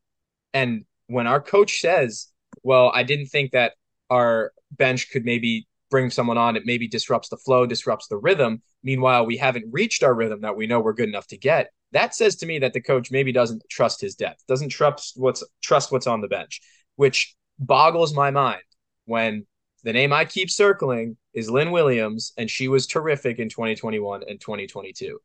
And 0.55 0.87
when 1.07 1.27
our 1.27 1.41
coach 1.41 1.81
says, 1.81 2.29
well, 2.63 2.91
I 2.95 3.03
didn't 3.03 3.27
think 3.27 3.53
that 3.53 3.75
our 4.09 4.53
bench 4.71 5.11
could 5.11 5.27
maybe 5.27 5.69
bring 5.91 6.11
someone 6.11 6.39
on, 6.39 6.57
it 6.57 6.65
maybe 6.67 6.89
disrupts 6.89 7.29
the 7.29 7.37
flow, 7.37 7.67
disrupts 7.67 8.09
the 8.09 8.17
rhythm. 8.17 8.63
Meanwhile, 8.83 9.27
we 9.27 9.37
haven't 9.37 9.67
reached 9.71 10.03
our 10.03 10.15
rhythm 10.15 10.41
that 10.43 10.57
we 10.57 10.67
know 10.67 10.81
we're 10.81 10.93
good 10.93 11.09
enough 11.09 11.27
to 11.29 11.39
get. 11.39 11.71
That 11.93 12.15
says 12.15 12.37
to 12.37 12.47
me 12.47 12.59
that 12.61 12.73
the 12.73 12.81
coach 12.81 13.11
maybe 13.11 13.33
doesn't 13.33 13.65
trust 13.71 14.01
his 14.01 14.17
depth, 14.17 14.45
doesn't 14.47 14.71
trust 14.71 15.15
what's 15.17 15.45
trust 15.63 15.93
what's 15.93 16.07
on 16.07 16.21
the 16.21 16.29
bench, 16.29 16.61
which 16.97 17.35
boggles 17.59 18.15
my 18.15 18.31
mind 18.31 18.63
when 19.05 19.47
the 19.85 19.93
name 19.93 20.13
I 20.13 20.25
keep 20.25 20.51
circling 20.51 21.17
is 21.33 21.49
Lynn 21.49 21.71
Williams, 21.71 22.33
and 22.37 22.51
she 22.51 22.67
was 22.67 22.87
terrific 22.87 23.39
in 23.39 23.49
2021 23.49 24.25
and 24.29 24.41
2022. 24.41 25.19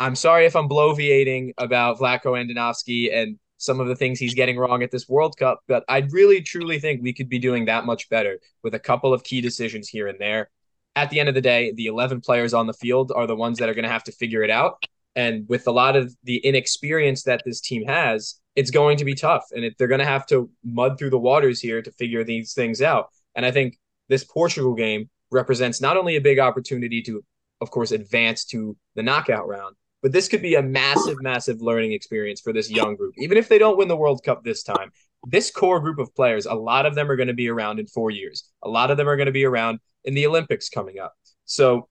I'm 0.00 0.14
sorry 0.14 0.46
if 0.46 0.56
I'm 0.56 0.68
bloviating 0.68 1.52
about 1.58 1.98
Vlatko 1.98 2.32
Andonovski 2.32 3.14
and 3.14 3.38
some 3.58 3.80
of 3.80 3.88
the 3.88 3.96
things 3.96 4.18
he's 4.18 4.34
getting 4.34 4.56
wrong 4.56 4.82
at 4.82 4.90
this 4.90 5.08
World 5.08 5.36
Cup, 5.36 5.60
but 5.68 5.84
I 5.88 5.98
really 6.10 6.40
truly 6.40 6.78
think 6.78 7.02
we 7.02 7.12
could 7.12 7.28
be 7.28 7.38
doing 7.38 7.66
that 7.66 7.84
much 7.84 8.08
better 8.08 8.38
with 8.62 8.74
a 8.74 8.78
couple 8.78 9.12
of 9.12 9.24
key 9.24 9.40
decisions 9.40 9.88
here 9.88 10.08
and 10.08 10.18
there. 10.18 10.50
At 10.96 11.10
the 11.10 11.20
end 11.20 11.28
of 11.28 11.34
the 11.34 11.40
day, 11.40 11.72
the 11.72 11.86
11 11.86 12.22
players 12.22 12.54
on 12.54 12.66
the 12.66 12.72
field 12.72 13.12
are 13.14 13.26
the 13.26 13.36
ones 13.36 13.58
that 13.58 13.68
are 13.68 13.74
going 13.74 13.84
to 13.84 13.90
have 13.90 14.04
to 14.04 14.12
figure 14.12 14.42
it 14.42 14.50
out. 14.50 14.84
And 15.14 15.48
with 15.48 15.66
a 15.66 15.72
lot 15.72 15.96
of 15.96 16.14
the 16.24 16.36
inexperience 16.38 17.24
that 17.24 17.42
this 17.44 17.60
team 17.60 17.84
has, 17.86 18.40
it's 18.54 18.70
going 18.70 18.96
to 18.98 19.04
be 19.04 19.14
tough. 19.14 19.44
And 19.52 19.64
it, 19.64 19.74
they're 19.78 19.88
going 19.88 20.00
to 20.00 20.06
have 20.06 20.26
to 20.26 20.50
mud 20.64 20.98
through 20.98 21.10
the 21.10 21.18
waters 21.18 21.60
here 21.60 21.82
to 21.82 21.90
figure 21.92 22.24
these 22.24 22.52
things 22.52 22.80
out. 22.80 23.08
And 23.34 23.44
I 23.44 23.50
think 23.50 23.78
this 24.08 24.24
Portugal 24.24 24.74
game 24.74 25.10
represents 25.30 25.80
not 25.80 25.96
only 25.96 26.16
a 26.16 26.20
big 26.20 26.38
opportunity 26.38 27.02
to, 27.02 27.24
of 27.60 27.70
course, 27.70 27.92
advance 27.92 28.44
to 28.46 28.76
the 28.94 29.02
knockout 29.02 29.46
round, 29.46 29.76
but 30.02 30.12
this 30.12 30.28
could 30.28 30.42
be 30.42 30.54
a 30.54 30.62
massive, 30.62 31.20
massive 31.20 31.60
learning 31.60 31.92
experience 31.92 32.40
for 32.40 32.52
this 32.52 32.70
young 32.70 32.96
group. 32.96 33.14
Even 33.18 33.36
if 33.36 33.48
they 33.48 33.58
don't 33.58 33.76
win 33.76 33.88
the 33.88 33.96
World 33.96 34.22
Cup 34.24 34.44
this 34.44 34.62
time, 34.62 34.90
this 35.26 35.50
core 35.50 35.80
group 35.80 35.98
of 35.98 36.14
players, 36.14 36.46
a 36.46 36.54
lot 36.54 36.86
of 36.86 36.94
them 36.94 37.10
are 37.10 37.16
going 37.16 37.28
to 37.28 37.34
be 37.34 37.48
around 37.48 37.80
in 37.80 37.86
four 37.86 38.10
years. 38.10 38.44
A 38.62 38.68
lot 38.68 38.90
of 38.90 38.96
them 38.96 39.08
are 39.08 39.16
going 39.16 39.26
to 39.26 39.32
be 39.32 39.44
around 39.44 39.80
in 40.04 40.14
the 40.14 40.26
Olympics 40.26 40.68
coming 40.68 40.98
up. 40.98 41.14
So 41.44 41.88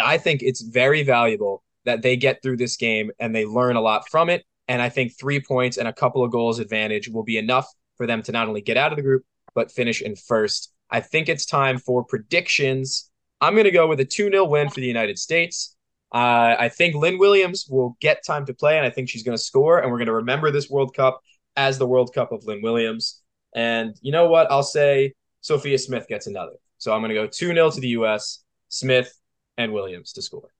I 0.00 0.18
think 0.18 0.42
it's 0.42 0.62
very 0.62 1.02
valuable 1.02 1.62
that 1.84 2.02
they 2.02 2.16
get 2.16 2.42
through 2.42 2.56
this 2.56 2.76
game 2.76 3.10
and 3.18 3.34
they 3.34 3.46
learn 3.46 3.76
a 3.76 3.80
lot 3.80 4.08
from 4.08 4.28
it. 4.28 4.44
And 4.66 4.82
I 4.82 4.88
think 4.88 5.18
three 5.18 5.40
points 5.40 5.78
and 5.78 5.88
a 5.88 5.92
couple 5.92 6.22
of 6.22 6.30
goals 6.30 6.58
advantage 6.58 7.08
will 7.08 7.22
be 7.22 7.38
enough 7.38 7.66
for 7.96 8.06
them 8.06 8.22
to 8.22 8.32
not 8.32 8.48
only 8.48 8.60
get 8.60 8.76
out 8.76 8.92
of 8.92 8.96
the 8.96 9.02
group, 9.02 9.24
but 9.54 9.72
finish 9.72 10.02
in 10.02 10.14
first. 10.14 10.72
I 10.90 11.00
think 11.00 11.28
it's 11.28 11.46
time 11.46 11.78
for 11.78 12.04
predictions. 12.04 13.10
I'm 13.40 13.54
going 13.54 13.64
to 13.64 13.70
go 13.70 13.86
with 13.86 14.00
a 14.00 14.04
2 14.04 14.30
0 14.30 14.44
win 14.44 14.68
for 14.68 14.80
the 14.80 14.86
United 14.86 15.18
States. 15.18 15.76
Uh, 16.12 16.56
I 16.58 16.68
think 16.70 16.94
Lynn 16.94 17.18
Williams 17.18 17.66
will 17.68 17.96
get 18.00 18.24
time 18.24 18.46
to 18.46 18.54
play, 18.54 18.78
and 18.78 18.86
I 18.86 18.90
think 18.90 19.08
she's 19.08 19.22
going 19.22 19.36
to 19.36 19.42
score. 19.42 19.78
And 19.78 19.90
we're 19.90 19.98
going 19.98 20.06
to 20.06 20.14
remember 20.14 20.50
this 20.50 20.70
World 20.70 20.94
Cup 20.94 21.20
as 21.56 21.78
the 21.78 21.86
World 21.86 22.14
Cup 22.14 22.32
of 22.32 22.44
Lynn 22.44 22.62
Williams. 22.62 23.20
And 23.54 23.94
you 24.00 24.12
know 24.12 24.28
what? 24.28 24.50
I'll 24.50 24.62
say 24.62 25.12
Sophia 25.40 25.78
Smith 25.78 26.06
gets 26.08 26.26
another. 26.26 26.54
So 26.78 26.92
I'm 26.92 27.00
going 27.00 27.10
to 27.10 27.14
go 27.14 27.26
2 27.26 27.48
0 27.48 27.70
to 27.70 27.80
the 27.80 27.88
U.S., 27.88 28.44
Smith 28.68 29.12
and 29.56 29.72
Williams 29.72 30.12
to 30.12 30.22
score. 30.22 30.50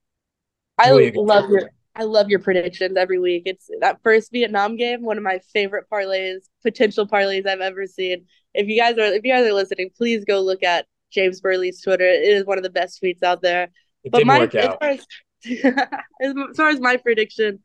I 0.76 0.90
love 0.90 1.50
your 1.50 1.71
I 1.95 2.04
love 2.04 2.28
your 2.28 2.39
predictions 2.39 2.97
every 2.97 3.19
week. 3.19 3.43
It's 3.47 3.69
that 3.80 4.00
first 4.04 4.30
Vietnam 4.30 4.76
game, 4.76 5.02
one 5.02 5.17
of 5.17 5.25
my 5.25 5.41
favorite 5.52 5.87
parlays, 5.93 6.43
potential 6.63 7.08
parlays 7.08 7.47
I've 7.47 7.61
ever 7.61 7.87
seen. 7.87 8.26
If 8.54 8.69
you 8.69 8.80
guys 8.80 8.97
are 8.99 9.13
if 9.13 9.25
you 9.25 9.32
guys 9.32 9.47
are 9.47 9.52
listening, 9.52 9.91
please 9.97 10.25
go 10.25 10.41
look 10.41 10.63
at 10.63 10.87
James 11.11 11.41
Birle's 11.41 11.80
Twitter. 11.80 12.06
It 12.06 12.23
is 12.23 12.45
one 12.45 12.56
of 12.58 12.65
the 12.65 12.71
best 12.71 13.02
tweets 13.02 13.23
out 13.23 13.43
there. 13.43 13.69
It 14.04 14.13
but 14.13 14.25
my, 14.25 14.43
as 14.43 14.50
far 14.52 14.78
as, 14.80 15.06
as 15.46 16.34
far 16.56 16.68
as 16.68 16.80
my 16.80 16.96
prediction 16.96 17.60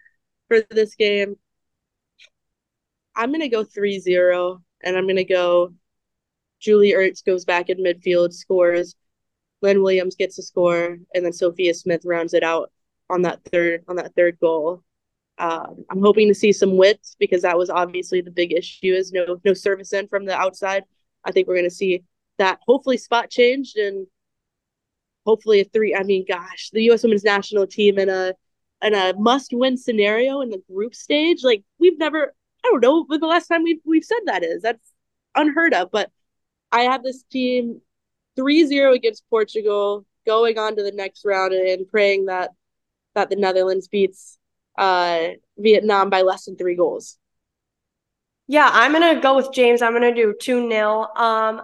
for 0.48 0.62
this 0.70 0.96
game, 0.96 1.36
I'm 3.16 3.32
gonna 3.32 3.50
go 3.50 3.64
3-0 3.64 4.62
and 4.84 4.98
I'm 4.98 5.08
gonna 5.08 5.24
go 5.24 5.74
Julie 6.60 6.94
Ertz 6.94 7.24
goes 7.26 7.44
back 7.46 7.70
in 7.70 7.80
midfield, 7.80 8.34
scores, 8.34 8.96
Lynn 9.62 9.82
Williams 9.82 10.16
gets 10.16 10.38
a 10.38 10.42
score, 10.42 10.98
and 11.14 11.26
then 11.26 11.34
Sophia 11.34 11.74
Smith 11.74 12.04
rounds 12.06 12.34
it 12.34 12.44
out 12.44 12.72
on 13.10 13.22
that 13.24 13.44
third 13.46 13.84
on 13.88 13.96
that 13.96 14.14
third 14.16 14.38
goal. 14.40 14.84
Um, 15.38 15.86
I'm 15.90 16.02
hoping 16.02 16.28
to 16.28 16.36
see 16.36 16.52
some 16.52 16.78
width 16.78 17.16
because 17.20 17.42
that 17.42 17.58
was 17.58 17.70
obviously 17.70 18.22
the 18.22 18.32
big 18.32 18.54
issue 18.54 18.94
is 18.94 19.12
no 19.12 19.40
no 19.44 19.54
service 19.54 19.94
in 19.94 20.08
from 20.08 20.26
the 20.26 20.36
outside. 20.36 20.84
I 21.26 21.32
think 21.32 21.48
we're 21.48 21.56
going 21.56 21.70
to 21.70 21.76
see 21.76 22.04
that 22.38 22.60
hopefully 22.68 22.98
spot 22.98 23.30
changed 23.30 23.78
and 23.78 24.06
hopefully 25.26 25.62
a 25.62 25.66
three. 25.66 25.96
I 25.96 26.04
mean, 26.04 26.26
gosh, 26.28 26.70
the 26.72 26.84
U.S. 26.84 27.04
Women's 27.04 27.24
National 27.24 27.68
Team 27.68 27.98
in 27.98 28.10
a 28.10 28.34
in 28.82 28.94
a 28.94 29.14
must 29.18 29.54
win 29.54 29.78
scenario 29.78 30.42
in 30.42 30.50
the 30.50 30.62
group 30.72 30.94
stage. 30.96 31.44
Like 31.44 31.64
we've 31.80 31.98
never, 31.98 32.34
I 32.64 32.70
don't 32.70 32.82
know, 32.82 33.04
when 33.06 33.20
the 33.20 33.28
last 33.28 33.48
time 33.48 33.64
we've 33.64 33.82
we've 33.86 34.04
said 34.04 34.20
that 34.26 34.44
is. 34.44 34.62
That's 34.62 34.92
unheard 35.36 35.74
of. 35.74 35.92
But 35.92 36.12
I 36.72 36.82
have 36.82 37.04
this 37.04 37.24
team 37.24 37.82
3-0 38.38 38.96
against 38.96 39.30
Portugal, 39.30 40.06
going 40.26 40.58
on 40.58 40.76
to 40.76 40.84
the 40.84 40.92
next 40.92 41.24
round 41.26 41.54
and 41.54 41.90
praying 41.90 42.26
that 42.26 42.52
that 43.16 43.30
the 43.30 43.36
Netherlands 43.36 43.88
beats 43.88 44.38
uh, 44.78 45.28
Vietnam 45.58 46.10
by 46.10 46.22
less 46.22 46.46
than 46.46 46.58
three 46.58 46.76
goals. 46.76 47.18
Yeah, 48.48 48.70
I'm 48.72 48.92
gonna 48.92 49.22
go 49.22 49.36
with 49.36 49.54
James. 49.54 49.82
I'm 49.82 49.94
gonna 49.94 50.14
do 50.14 50.36
two 50.40 50.70
0 50.70 51.08
Um, 51.16 51.62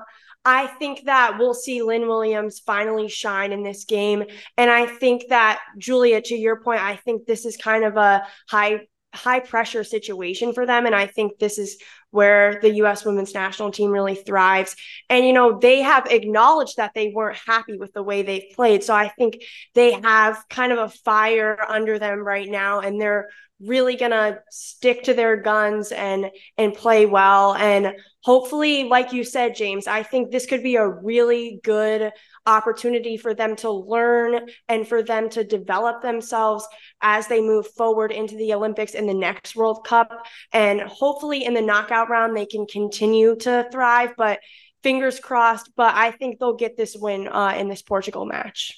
I 0.50 0.66
think 0.66 1.06
that 1.06 1.38
we'll 1.38 1.54
see 1.54 1.84
Lynn 1.84 2.08
Williams 2.08 2.58
finally 2.58 3.08
shine 3.08 3.52
in 3.52 3.62
this 3.62 3.86
game, 3.86 4.24
and 4.58 4.72
I 4.72 4.88
think 4.88 5.28
that 5.30 5.62
Julia, 5.78 6.22
to 6.24 6.36
your 6.36 6.60
point, 6.60 6.82
I 6.82 6.96
think 6.96 7.28
this 7.28 7.46
is 7.46 7.56
kind 7.56 7.84
of 7.84 7.98
a 7.98 8.26
high 8.50 8.88
high 9.14 9.40
pressure 9.40 9.84
situation 9.84 10.54
for 10.54 10.66
them, 10.66 10.88
and 10.88 10.96
I 10.96 11.06
think 11.06 11.38
this 11.38 11.60
is 11.60 11.78
where 12.12 12.60
the 12.62 12.74
US 12.82 13.06
women's 13.06 13.34
national 13.34 13.72
team 13.72 13.92
really 13.92 14.16
thrives. 14.16 14.76
And, 15.10 15.26
you 15.26 15.34
know, 15.34 15.60
they 15.60 15.82
have 15.82 16.08
acknowledged 16.08 16.78
that 16.78 16.94
they 16.96 17.10
weren't 17.10 17.38
happy 17.46 17.78
with 17.78 17.94
the 17.94 18.02
way 18.04 18.24
they've 18.24 18.52
played. 18.56 18.84
So 18.84 18.96
I 18.96 19.10
think 19.10 19.44
they 19.76 19.92
have 19.94 20.44
kind 20.50 20.72
of 20.72 20.80
a 20.80 20.90
fire 20.90 21.60
under 21.68 22.00
them 22.00 22.20
right 22.20 22.50
now, 22.50 22.80
and 22.80 23.00
they're 23.00 23.30
really 23.62 23.96
gonna 23.96 24.40
stick 24.50 25.04
to 25.04 25.14
their 25.14 25.38
guns 25.38 25.92
and 25.92 26.32
and 26.58 26.74
play 26.74 27.06
well. 27.06 27.54
And 27.56 27.94
hopefully 28.22 28.84
like 28.84 29.14
you 29.14 29.24
said 29.24 29.56
james 29.56 29.88
i 29.88 30.04
think 30.04 30.30
this 30.30 30.46
could 30.46 30.62
be 30.62 30.76
a 30.76 30.88
really 30.88 31.60
good 31.64 32.12
opportunity 32.46 33.16
for 33.16 33.34
them 33.34 33.56
to 33.56 33.72
learn 33.72 34.48
and 34.68 34.88
for 34.88 35.02
them 35.02 35.30
to 35.30 35.44
develop 35.44 36.02
themselves 36.02 36.68
as 37.02 37.28
they 37.28 37.40
move 37.42 37.66
forward 37.78 38.12
into 38.12 38.36
the 38.36 38.54
olympics 38.54 38.94
in 38.94 39.08
the 39.08 39.14
next 39.14 39.56
world 39.56 39.86
cup. 39.86 40.26
And 40.52 40.82
hopefully 40.82 41.46
in 41.46 41.54
the 41.54 41.62
knockout 41.62 42.10
round 42.10 42.36
they 42.36 42.46
can 42.46 42.66
continue 42.66 43.36
to 43.38 43.68
thrive 43.72 44.14
but 44.18 44.40
fingers 44.84 45.20
crossed 45.20 45.72
but 45.76 45.96
i 45.96 46.12
think 46.12 46.40
they'll 46.40 46.56
get 46.56 46.76
this 46.76 46.96
win 46.96 47.28
uh, 47.28 47.54
in 47.58 47.70
this 47.70 47.82
portugal 47.82 48.26
match 48.26 48.78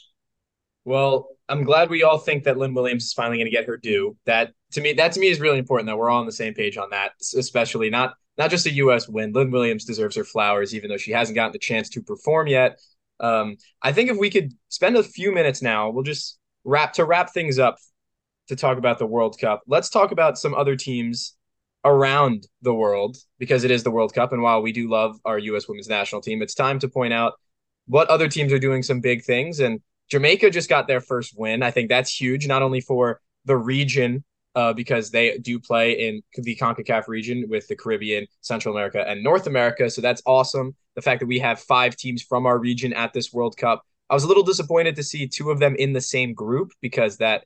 well, 0.86 1.30
I'm 1.48 1.64
glad 1.64 1.90
we 1.90 2.04
all 2.04 2.18
think 2.18 2.44
that 2.46 2.58
Lynn 2.58 2.74
Williams 2.74 3.06
is 3.06 3.14
finally 3.14 3.38
going 3.38 3.46
to 3.46 3.52
get 3.52 3.66
her 3.66 3.78
due. 3.78 4.16
That 4.26 4.52
to 4.72 4.82
me, 4.82 4.94
that 4.94 5.12
to 5.14 5.20
me 5.20 5.28
is 5.28 5.40
really 5.40 5.60
important 5.60 5.88
that 5.88 5.98
we're 5.98 6.10
all 6.10 6.20
on 6.20 6.26
the 6.26 6.32
same 6.32 6.54
page 6.54 6.78
on 6.78 6.90
that. 6.92 7.12
Especially 7.36 7.90
not 7.90 8.14
not 8.38 8.50
just 8.50 8.66
a 8.66 8.74
U.S. 8.74 9.08
win. 9.08 9.34
Lynn 9.34 9.52
Williams 9.52 9.86
deserves 9.86 10.16
her 10.16 10.24
flowers, 10.24 10.74
even 10.74 10.90
though 10.90 10.98
she 10.98 11.12
hasn't 11.12 11.36
gotten 11.36 11.52
the 11.52 11.60
chance 11.60 11.90
to 11.90 12.02
perform 12.02 12.48
yet. 12.48 12.80
Um, 13.20 13.58
I 13.82 13.92
think 13.92 14.10
if 14.10 14.18
we 14.18 14.30
could 14.30 14.54
spend 14.70 14.96
a 14.96 15.04
few 15.04 15.32
minutes 15.32 15.62
now, 15.62 15.90
we'll 15.90 16.04
just 16.04 16.40
wrap 16.64 16.94
to 16.94 17.06
wrap 17.06 17.32
things 17.34 17.60
up 17.60 17.78
to 18.48 18.56
talk 18.56 18.78
about 18.78 18.98
the 18.98 19.06
World 19.06 19.38
Cup. 19.40 19.62
Let's 19.68 19.90
talk 19.90 20.12
about 20.12 20.38
some 20.38 20.56
other 20.56 20.76
teams 20.76 21.36
around 21.84 22.48
the 22.62 22.74
world 22.74 23.18
because 23.38 23.64
it 23.64 23.72
is 23.72 23.84
the 23.84 23.92
World 23.92 24.14
Cup. 24.14 24.34
And 24.34 24.42
while 24.42 24.62
we 24.62 24.72
do 24.72 24.90
love 24.90 25.18
our 25.26 25.38
U.S. 25.38 25.68
women's 25.68 25.88
national 25.90 26.22
team, 26.22 26.42
it's 26.42 26.56
time 26.56 26.80
to 26.80 26.90
point 26.90 27.14
out 27.14 27.34
what 27.88 28.10
other 28.10 28.28
teams 28.28 28.52
are 28.54 28.60
doing 28.60 28.84
some 28.84 29.02
big 29.02 29.24
things 29.24 29.60
and 29.60 29.82
Jamaica 30.12 30.50
just 30.50 30.70
got 30.70 30.88
their 30.88 31.02
first 31.02 31.34
win. 31.38 31.64
I 31.64 31.72
think 31.72 31.90
that's 31.90 32.14
huge, 32.14 32.46
not 32.46 32.62
only 32.62 32.82
for 32.82 33.22
the 33.46 33.56
region, 33.56 34.24
uh, 34.56 34.74
because 34.74 35.10
they 35.12 35.38
do 35.38 35.58
play 35.60 35.94
in 35.94 36.22
the 36.36 36.56
CONCACAF 36.56 37.08
region 37.08 37.46
with 37.48 37.68
the 37.68 37.76
Caribbean, 37.76 38.28
Central 38.42 38.76
America, 38.76 39.04
and 39.08 39.24
North 39.24 39.48
America. 39.48 39.90
So 39.90 40.02
that's 40.02 40.22
awesome. 40.26 40.76
The 40.96 41.02
fact 41.02 41.22
that 41.22 41.28
we 41.28 41.40
have 41.40 41.62
five 41.62 41.96
teams 41.96 42.22
from 42.22 42.46
our 42.46 42.60
region 42.60 42.92
at 42.92 43.14
this 43.14 43.32
World 43.32 43.56
Cup. 43.56 43.84
I 44.10 44.14
was 44.14 44.26
a 44.26 44.28
little 44.28 44.44
disappointed 44.44 44.98
to 44.98 45.04
see 45.04 45.28
two 45.28 45.52
of 45.52 45.60
them 45.60 45.76
in 45.78 45.94
the 45.94 46.02
same 46.02 46.34
group 46.34 46.74
because 46.82 47.18
that 47.18 47.46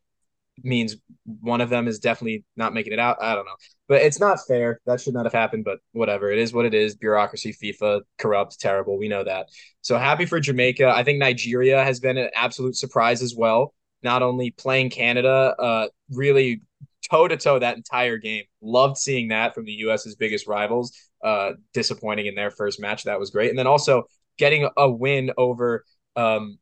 means 0.64 0.96
one 1.42 1.62
of 1.62 1.70
them 1.70 1.88
is 1.88 2.00
definitely 2.00 2.44
not 2.56 2.74
making 2.74 2.94
it 2.94 3.00
out. 3.00 3.18
I 3.22 3.36
don't 3.36 3.46
know. 3.46 3.56
But 3.88 4.02
it's 4.02 4.20
not 4.20 4.40
fair. 4.48 4.80
That 4.86 5.00
should 5.00 5.14
not 5.14 5.26
have 5.26 5.34
happened, 5.34 5.64
but 5.64 5.80
whatever. 5.92 6.32
It 6.32 6.40
is 6.40 6.54
what 6.54 6.66
it 6.66 6.74
is. 6.74 6.96
Bureaucracy, 6.96 7.54
FIFA, 7.54 8.02
corrupt, 8.18 8.60
terrible. 8.60 8.98
We 8.98 9.08
know 9.08 9.24
that. 9.24 9.48
So 9.82 9.98
happy 9.98 10.26
for 10.26 10.40
Jamaica. 10.40 10.88
I 10.88 11.04
think 11.04 11.20
Nigeria 11.20 11.84
has 11.84 12.00
been 12.00 12.18
an 12.18 12.30
absolute 12.34 12.76
surprise 12.76 13.22
as 13.22 13.36
well. 13.36 13.74
Not 14.02 14.24
only 14.24 14.52
playing 14.52 14.90
Canada, 14.90 15.56
uh, 15.60 15.88
really 16.10 16.62
toe 17.10 17.28
to 17.28 17.38
toe 17.38 17.60
that 17.60 17.78
entire 17.78 18.18
game. 18.18 18.46
Loved 18.62 18.98
seeing 18.98 19.28
that 19.28 19.54
from 19.54 19.66
the 19.66 19.74
US's 19.74 20.16
biggest 20.16 20.48
rivals. 20.48 20.92
Uh, 21.24 21.54
disappointing 21.74 22.28
in 22.28 22.36
their 22.36 22.52
first 22.52 22.80
match. 22.80 23.04
That 23.04 23.20
was 23.20 23.32
great. 23.32 23.50
And 23.50 23.58
then 23.58 23.68
also 23.68 24.04
getting 24.38 24.70
a 24.78 24.90
win 24.90 25.32
over 25.38 25.84
um, 26.16 26.60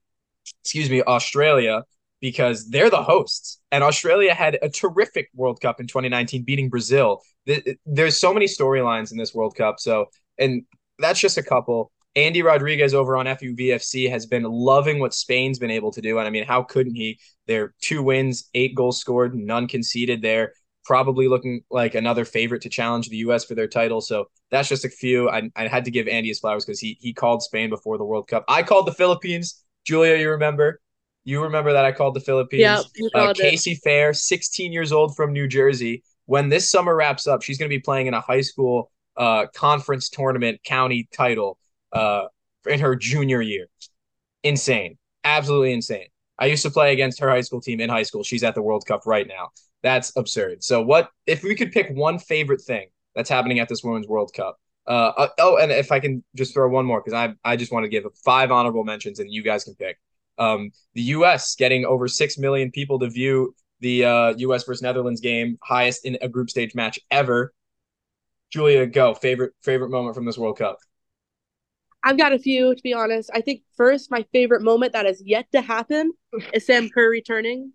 excuse 0.62 0.89
me, 0.89 1.03
Australia 1.03 1.83
because 2.23 2.69
they're 2.69 2.89
the 2.89 3.03
hosts. 3.03 3.59
And 3.69 3.83
Australia 3.83 4.33
had 4.33 4.57
a 4.62 4.69
terrific 4.69 5.29
World 5.36 5.59
Cup 5.59 5.81
in 5.81 5.88
2019, 5.88 6.43
beating 6.43 6.69
Brazil. 6.69 7.21
There's 7.86 8.17
so 8.17 8.33
many 8.33 8.45
storylines 8.45 9.12
in 9.12 9.17
this 9.17 9.33
World 9.33 9.57
Cup. 9.57 9.77
So, 9.81 10.05
and 10.39 10.63
that's 10.99 11.19
just 11.19 11.38
a 11.38 11.43
couple. 11.43 11.91
Andy 12.15 12.41
Rodriguez 12.41 12.93
over 12.93 13.17
on 13.17 13.25
FUVFC 13.25 14.09
has 14.09 14.25
been 14.25 14.43
loving 14.43 14.99
what 14.99 15.13
Spain's 15.13 15.59
been 15.59 15.69
able 15.69 15.91
to 15.91 15.99
do. 15.99 16.17
And 16.17 16.25
I 16.25 16.29
mean, 16.31 16.45
how 16.45 16.63
couldn't 16.63 16.95
he? 16.95 17.19
They're 17.45 17.73
two 17.81 18.01
wins, 18.01 18.49
eight 18.53 18.73
goals 18.73 19.01
scored, 19.01 19.36
none 19.36 19.67
conceded 19.67 20.21
there. 20.21 20.53
Probably 20.86 21.27
looking 21.27 21.63
like 21.69 21.93
another 21.93 22.23
favorite 22.23 22.62
to 22.62 22.69
challenge 22.69 23.09
the 23.09 23.17
U.S. 23.17 23.43
for 23.43 23.55
their 23.55 23.67
title. 23.67 23.99
So 23.99 24.29
that's 24.49 24.69
just 24.69 24.86
a 24.86 24.89
few. 24.89 25.29
I, 25.29 25.49
I 25.57 25.67
had 25.67 25.83
to 25.86 25.91
give 25.91 26.07
Andy 26.07 26.29
his 26.29 26.39
flowers 26.39 26.63
because 26.63 26.79
he 26.79 26.97
he 27.01 27.12
called 27.12 27.43
Spain 27.43 27.69
before 27.69 27.97
the 27.97 28.05
World 28.05 28.29
Cup. 28.29 28.45
I 28.47 28.63
called 28.63 28.88
the 28.88 28.93
Philippines. 28.93 29.62
Julia, 29.86 30.15
you 30.15 30.29
remember? 30.29 30.79
You 31.25 31.43
remember 31.43 31.73
that 31.73 31.86
I 31.86 31.91
called 31.91 32.15
the 32.15 32.19
Philippines. 32.19 32.62
Yeah, 32.62 32.81
uh, 33.15 33.33
Casey 33.33 33.71
it. 33.71 33.79
Phair, 33.86 34.15
16 34.15 34.73
years 34.73 34.91
old 34.91 35.15
from 35.15 35.31
New 35.31 35.47
Jersey. 35.47 36.03
When 36.25 36.49
this 36.49 36.69
summer 36.69 36.95
wraps 36.95 37.27
up, 37.27 37.41
she's 37.41 37.57
going 37.57 37.69
to 37.69 37.75
be 37.75 37.81
playing 37.81 38.07
in 38.07 38.13
a 38.13 38.21
high 38.21 38.41
school 38.41 38.91
uh, 39.17 39.47
conference 39.53 40.09
tournament 40.09 40.59
county 40.63 41.07
title 41.13 41.57
uh, 41.91 42.23
in 42.65 42.79
her 42.79 42.95
junior 42.95 43.41
year. 43.41 43.67
Insane. 44.43 44.97
Absolutely 45.23 45.73
insane. 45.73 46.07
I 46.39 46.47
used 46.47 46.63
to 46.63 46.71
play 46.71 46.93
against 46.93 47.19
her 47.19 47.29
high 47.29 47.41
school 47.41 47.62
team 47.62 47.79
in 47.79 47.89
high 47.89 48.03
school. 48.03 48.23
She's 48.23 48.43
at 48.43 48.55
the 48.55 48.62
World 48.62 48.86
Cup 48.86 49.01
right 49.05 49.27
now. 49.27 49.49
That's 49.81 50.15
absurd. 50.17 50.63
So, 50.63 50.81
what 50.81 51.09
if 51.27 51.43
we 51.43 51.55
could 51.55 51.71
pick 51.71 51.89
one 51.91 52.17
favorite 52.17 52.62
thing 52.62 52.88
that's 53.15 53.29
happening 53.29 53.59
at 53.59 53.69
this 53.69 53.83
Women's 53.83 54.07
World 54.07 54.31
Cup? 54.36 54.57
Uh, 54.88 55.12
uh 55.15 55.27
oh, 55.39 55.57
and 55.57 55.71
if 55.71 55.91
I 55.91 55.99
can 55.99 56.23
just 56.36 56.53
throw 56.53 56.67
one 56.69 56.86
more 56.86 57.01
because 57.01 57.13
I 57.13 57.36
I 57.43 57.55
just 57.55 57.71
want 57.71 57.83
to 57.83 57.89
give 57.89 58.05
five 58.25 58.51
honorable 58.51 58.83
mentions 58.83 59.19
and 59.19 59.31
you 59.31 59.43
guys 59.43 59.63
can 59.63 59.75
pick. 59.75 59.97
Um, 60.38 60.72
the 60.93 61.02
U.S. 61.02 61.56
getting 61.56 61.86
over 61.86 62.08
six 62.08 62.38
million 62.38 62.72
people 62.72 63.00
to 63.00 63.10
view 63.10 63.56
the 63.80 64.06
uh, 64.06 64.34
U.S. 64.38 64.63
versus 64.63 64.82
Netherlands 64.82 65.22
game, 65.22 65.58
highest 65.62 66.06
in 66.06 66.17
a 66.22 66.30
group 66.30 66.50
stage 66.50 66.74
match 66.74 67.00
ever. 67.12 67.54
Julia, 68.50 68.86
go 68.86 69.13
favorite 69.13 69.54
favorite 69.62 69.89
moment 69.89 70.15
from 70.15 70.26
this 70.26 70.38
World 70.38 70.58
Cup. 70.58 70.78
I've 72.04 72.17
got 72.17 72.34
a 72.34 72.39
few 72.39 72.76
to 72.76 72.84
be 72.84 72.93
honest. 72.93 73.30
I 73.34 73.41
think 73.41 73.62
first 73.76 74.12
my 74.12 74.26
favorite 74.32 74.62
moment 74.62 74.93
that 74.93 75.06
has 75.06 75.22
yet 75.26 75.48
to 75.54 75.62
happen 75.62 76.13
is 76.54 76.65
Sam 76.65 76.89
Kerr 76.89 77.10
returning. 77.10 77.74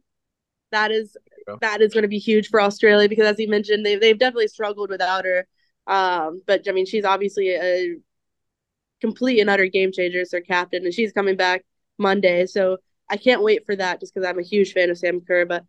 That 0.71 0.90
is 0.90 1.16
that 1.61 1.81
is 1.81 1.92
going 1.94 2.03
to 2.03 2.09
be 2.09 2.18
huge 2.18 2.49
for 2.49 2.61
Australia 2.61 3.09
because 3.09 3.27
as 3.27 3.38
you 3.38 3.49
mentioned, 3.49 3.85
they 3.85 3.97
they've 3.97 4.18
definitely 4.18 4.49
struggled 4.49 4.90
without 4.90 5.25
her. 5.25 5.47
Um, 5.87 6.42
but 6.47 6.68
I 6.68 6.73
mean, 6.73 6.87
she's 6.87 7.05
obviously 7.05 7.51
a 7.51 7.97
complete 9.01 9.40
and 9.40 9.49
utter 9.49 9.66
game 9.66 9.92
changer 9.92 10.21
as 10.21 10.31
their 10.31 10.40
captain, 10.42 10.85
and 10.85 10.92
she's 10.92 11.12
coming 11.12 11.37
back 11.37 11.64
Monday. 11.98 12.46
So 12.46 12.78
I 13.11 13.16
can't 13.16 13.42
wait 13.42 13.66
for 13.66 13.76
that 13.76 14.00
just 14.00 14.14
because 14.14 14.28
I'm 14.28 14.38
a 14.38 14.42
huge 14.42 14.72
fan 14.72 14.90
of 14.90 14.98
Sam 14.98 15.20
Kerr. 15.20 15.46
But 15.46 15.64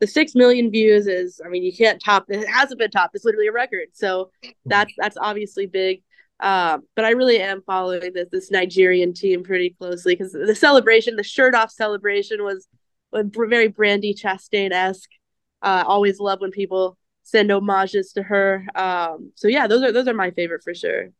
the 0.00 0.06
six 0.06 0.34
million 0.34 0.70
views 0.70 1.06
is, 1.06 1.40
I 1.44 1.48
mean, 1.48 1.62
you 1.62 1.72
can't 1.72 2.02
top 2.02 2.26
it. 2.28 2.48
hasn't 2.48 2.78
been 2.78 2.90
topped. 2.90 3.14
It's 3.14 3.24
literally 3.24 3.48
a 3.48 3.52
record. 3.52 3.88
So 3.92 4.30
that's 4.66 4.92
that's 4.98 5.16
obviously 5.20 5.66
big. 5.66 6.02
Um, 6.40 6.82
but 6.96 7.04
I 7.04 7.10
really 7.10 7.40
am 7.40 7.62
following 7.62 8.12
this 8.12 8.28
this 8.30 8.50
Nigerian 8.50 9.14
team 9.14 9.44
pretty 9.44 9.70
closely 9.70 10.14
because 10.14 10.32
the 10.32 10.54
celebration, 10.54 11.16
the 11.16 11.22
shirt 11.22 11.54
off 11.54 11.70
celebration, 11.70 12.42
was, 12.42 12.66
very 13.12 13.68
Brandi 13.68 14.12
Chastain 14.20 14.72
esque. 14.72 15.10
Uh, 15.62 15.84
always 15.86 16.18
love 16.18 16.40
when 16.40 16.50
people 16.50 16.98
send 17.22 17.50
homages 17.50 18.12
to 18.12 18.22
her. 18.22 18.66
Um, 18.74 19.32
so 19.36 19.48
yeah, 19.48 19.66
those 19.66 19.82
are 19.82 19.92
those 19.92 20.08
are 20.08 20.14
my 20.14 20.32
favorite 20.32 20.62
for 20.62 20.74
sure. 20.74 21.10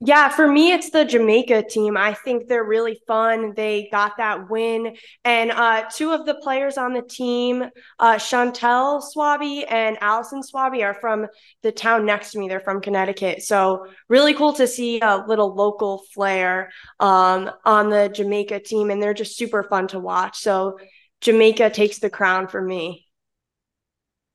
Yeah, 0.00 0.28
for 0.28 0.46
me, 0.46 0.72
it's 0.72 0.90
the 0.90 1.04
Jamaica 1.04 1.64
team. 1.70 1.96
I 1.96 2.12
think 2.12 2.46
they're 2.46 2.64
really 2.64 3.00
fun. 3.06 3.54
They 3.54 3.88
got 3.90 4.18
that 4.18 4.50
win. 4.50 4.96
And 5.24 5.50
uh, 5.50 5.84
two 5.90 6.10
of 6.10 6.26
the 6.26 6.34
players 6.34 6.76
on 6.76 6.92
the 6.92 7.00
team, 7.00 7.64
uh, 7.98 8.18
Chantelle 8.18 9.00
Swaby 9.00 9.64
and 9.70 9.96
Allyson 10.02 10.42
Swaby, 10.42 10.84
are 10.84 10.94
from 10.94 11.26
the 11.62 11.72
town 11.72 12.04
next 12.04 12.32
to 12.32 12.38
me. 12.38 12.48
They're 12.48 12.60
from 12.60 12.82
Connecticut. 12.82 13.42
So, 13.44 13.86
really 14.08 14.34
cool 14.34 14.52
to 14.54 14.66
see 14.66 15.00
a 15.00 15.24
little 15.26 15.54
local 15.54 16.02
flair 16.12 16.70
um, 17.00 17.50
on 17.64 17.88
the 17.88 18.10
Jamaica 18.10 18.60
team. 18.60 18.90
And 18.90 19.02
they're 19.02 19.14
just 19.14 19.38
super 19.38 19.62
fun 19.62 19.88
to 19.88 20.00
watch. 20.00 20.38
So, 20.38 20.78
Jamaica 21.22 21.70
takes 21.70 22.00
the 22.00 22.10
crown 22.10 22.48
for 22.48 22.60
me. 22.60 23.06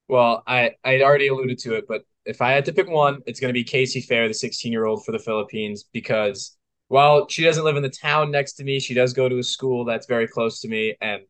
Well, 0.08 0.42
I, 0.48 0.72
I 0.84 1.02
already 1.02 1.28
alluded 1.28 1.60
to 1.60 1.76
it, 1.76 1.86
but 1.88 2.02
if 2.26 2.42
I 2.42 2.52
had 2.52 2.66
to 2.66 2.74
pick 2.74 2.90
one, 2.90 3.22
it's 3.26 3.40
going 3.40 3.50
to 3.50 3.58
be 3.58 3.64
Casey 3.64 4.02
Phair, 4.02 4.28
the 4.28 4.34
16 4.34 4.72
year 4.72 4.86
old 4.86 5.06
for 5.06 5.12
the 5.12 5.20
Philippines, 5.20 5.86
because 5.92 6.58
while 6.88 7.28
she 7.28 7.44
doesn't 7.44 7.64
live 7.64 7.78
in 7.78 7.84
the 7.84 7.90
town 7.90 8.32
next 8.32 8.54
to 8.54 8.64
me, 8.64 8.80
she 8.80 8.94
does 8.94 9.14
go 9.14 9.30
to 9.30 9.38
a 9.38 9.44
school 9.44 9.86
that's 9.86 10.08
very 10.08 10.28
close 10.28 10.60
to 10.62 10.68
me, 10.68 10.96
and 11.02 11.22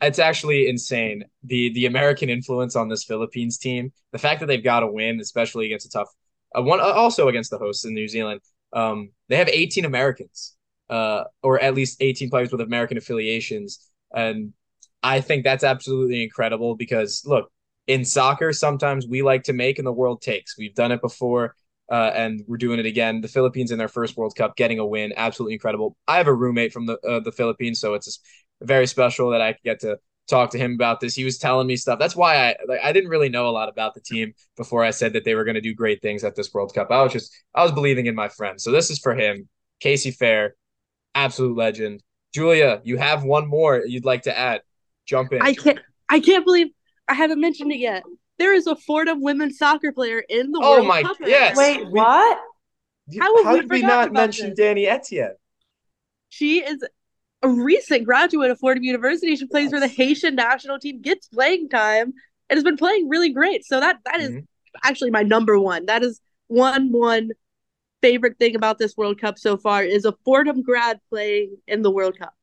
it's 0.00 0.18
actually 0.18 0.68
insane 0.68 1.24
the 1.44 1.72
the 1.74 1.86
American 1.86 2.28
influence 2.28 2.76
on 2.76 2.88
this 2.88 3.04
Philippines 3.04 3.58
team. 3.58 3.92
The 4.12 4.18
fact 4.18 4.40
that 4.40 4.46
they've 4.46 4.62
got 4.62 4.80
to 4.80 4.88
win, 4.88 5.20
especially 5.20 5.66
against 5.66 5.86
a 5.86 5.90
tough 5.90 6.08
uh, 6.56 6.62
one, 6.62 6.80
also 6.80 7.28
against 7.28 7.50
the 7.50 7.58
hosts 7.58 7.84
in 7.84 7.94
New 7.94 8.08
Zealand. 8.08 8.40
Um, 8.72 9.10
they 9.28 9.36
have 9.36 9.48
18 9.48 9.84
Americans, 9.84 10.56
uh, 10.90 11.24
or 11.42 11.60
at 11.60 11.74
least 11.74 11.98
18 12.00 12.30
players 12.30 12.50
with 12.50 12.60
American 12.60 12.98
affiliations, 12.98 13.90
and 14.14 14.52
I 15.02 15.20
think 15.20 15.44
that's 15.44 15.64
absolutely 15.64 16.22
incredible 16.24 16.74
because 16.74 17.22
look, 17.26 17.50
in 17.86 18.04
soccer, 18.04 18.52
sometimes 18.52 19.06
we 19.06 19.22
like 19.22 19.44
to 19.44 19.52
make 19.52 19.78
and 19.78 19.86
the 19.86 19.92
world 19.92 20.22
takes. 20.22 20.58
We've 20.58 20.74
done 20.74 20.92
it 20.92 21.00
before. 21.00 21.54
Uh, 21.90 22.10
and 22.14 22.42
we're 22.48 22.56
doing 22.56 22.80
it 22.80 22.86
again. 22.86 23.20
The 23.20 23.28
Philippines 23.28 23.70
in 23.70 23.78
their 23.78 23.86
first 23.86 24.16
World 24.16 24.34
Cup, 24.34 24.56
getting 24.56 24.80
a 24.80 24.86
win, 24.86 25.12
absolutely 25.16 25.54
incredible. 25.54 25.96
I 26.08 26.16
have 26.16 26.26
a 26.26 26.34
roommate 26.34 26.72
from 26.72 26.86
the 26.86 26.98
uh, 26.98 27.20
the 27.20 27.30
Philippines, 27.30 27.78
so 27.78 27.94
it's 27.94 28.18
very 28.60 28.88
special 28.88 29.30
that 29.30 29.40
I 29.40 29.54
get 29.62 29.78
to 29.80 29.98
talk 30.28 30.50
to 30.50 30.58
him 30.58 30.72
about 30.72 30.98
this. 30.98 31.14
He 31.14 31.24
was 31.24 31.38
telling 31.38 31.66
me 31.66 31.76
stuff. 31.76 32.00
That's 32.00 32.16
why 32.16 32.48
I 32.48 32.56
like, 32.66 32.80
I 32.82 32.92
didn't 32.92 33.10
really 33.10 33.28
know 33.28 33.48
a 33.48 33.50
lot 33.50 33.68
about 33.68 33.94
the 33.94 34.00
team 34.00 34.34
before 34.56 34.82
I 34.82 34.90
said 34.90 35.12
that 35.12 35.24
they 35.24 35.36
were 35.36 35.44
going 35.44 35.54
to 35.54 35.60
do 35.60 35.74
great 35.74 36.02
things 36.02 36.24
at 36.24 36.34
this 36.34 36.52
World 36.52 36.74
Cup. 36.74 36.90
I 36.90 37.02
was 37.02 37.12
just 37.12 37.32
I 37.54 37.62
was 37.62 37.72
believing 37.72 38.06
in 38.06 38.14
my 38.14 38.28
friend. 38.28 38.60
So 38.60 38.72
this 38.72 38.90
is 38.90 38.98
for 38.98 39.14
him, 39.14 39.48
Casey 39.80 40.10
Phair, 40.10 40.50
absolute 41.14 41.56
legend. 41.56 42.02
Julia, 42.34 42.80
you 42.84 42.96
have 42.96 43.22
one 43.22 43.46
more 43.46 43.82
you'd 43.86 44.04
like 44.04 44.22
to 44.22 44.36
add. 44.36 44.62
Jump 45.06 45.32
in. 45.32 45.40
I 45.40 45.54
can't. 45.54 45.78
I 46.08 46.18
can't 46.18 46.44
believe 46.44 46.68
I 47.08 47.14
haven't 47.14 47.40
mentioned 47.40 47.72
it 47.72 47.78
yet. 47.78 48.02
There 48.38 48.54
is 48.54 48.66
a 48.66 48.76
Fordham 48.76 49.22
women's 49.22 49.58
soccer 49.58 49.92
player 49.92 50.22
in 50.28 50.52
the 50.52 50.60
World 50.60 50.84
University. 50.84 50.84
oh 50.84 50.86
World 50.86 50.86
my, 50.88 51.02
Cup. 51.02 51.16
Yes. 51.20 51.56
Wait, 51.56 51.90
what? 51.90 52.38
How, 53.18 53.44
How 53.44 53.54
we 53.54 53.60
did 53.60 53.70
we 53.70 53.82
not 53.82 54.12
mention 54.12 54.50
this? 54.50 54.60
Dani 54.60 54.86
Etienne? 54.86 55.36
She 56.28 56.58
is 56.58 56.84
a 57.42 57.48
recent 57.48 58.04
graduate 58.04 58.50
of 58.50 58.58
Fordham 58.58 58.82
University. 58.82 59.36
She 59.36 59.46
plays 59.46 59.70
yes. 59.70 59.72
for 59.72 59.80
the 59.80 59.88
Haitian 59.88 60.34
national 60.34 60.78
team, 60.78 61.00
gets 61.00 61.28
playing 61.28 61.68
time, 61.68 62.12
and 62.50 62.56
has 62.56 62.64
been 62.64 62.76
playing 62.76 63.08
really 63.08 63.30
great. 63.30 63.64
So 63.64 63.80
that 63.80 63.98
that 64.04 64.20
is 64.20 64.30
mm-hmm. 64.30 64.40
actually 64.84 65.10
my 65.10 65.22
number 65.22 65.58
one. 65.58 65.86
That 65.86 66.02
is 66.02 66.20
one 66.48 66.90
one 66.92 67.30
favorite 68.02 68.38
thing 68.38 68.56
about 68.56 68.78
this 68.78 68.96
World 68.96 69.20
Cup 69.20 69.38
so 69.38 69.56
far 69.56 69.82
is 69.82 70.04
a 70.04 70.14
Fordham 70.24 70.62
grad 70.62 71.00
playing 71.08 71.56
in 71.66 71.82
the 71.82 71.90
World 71.90 72.18
Cup. 72.18 72.34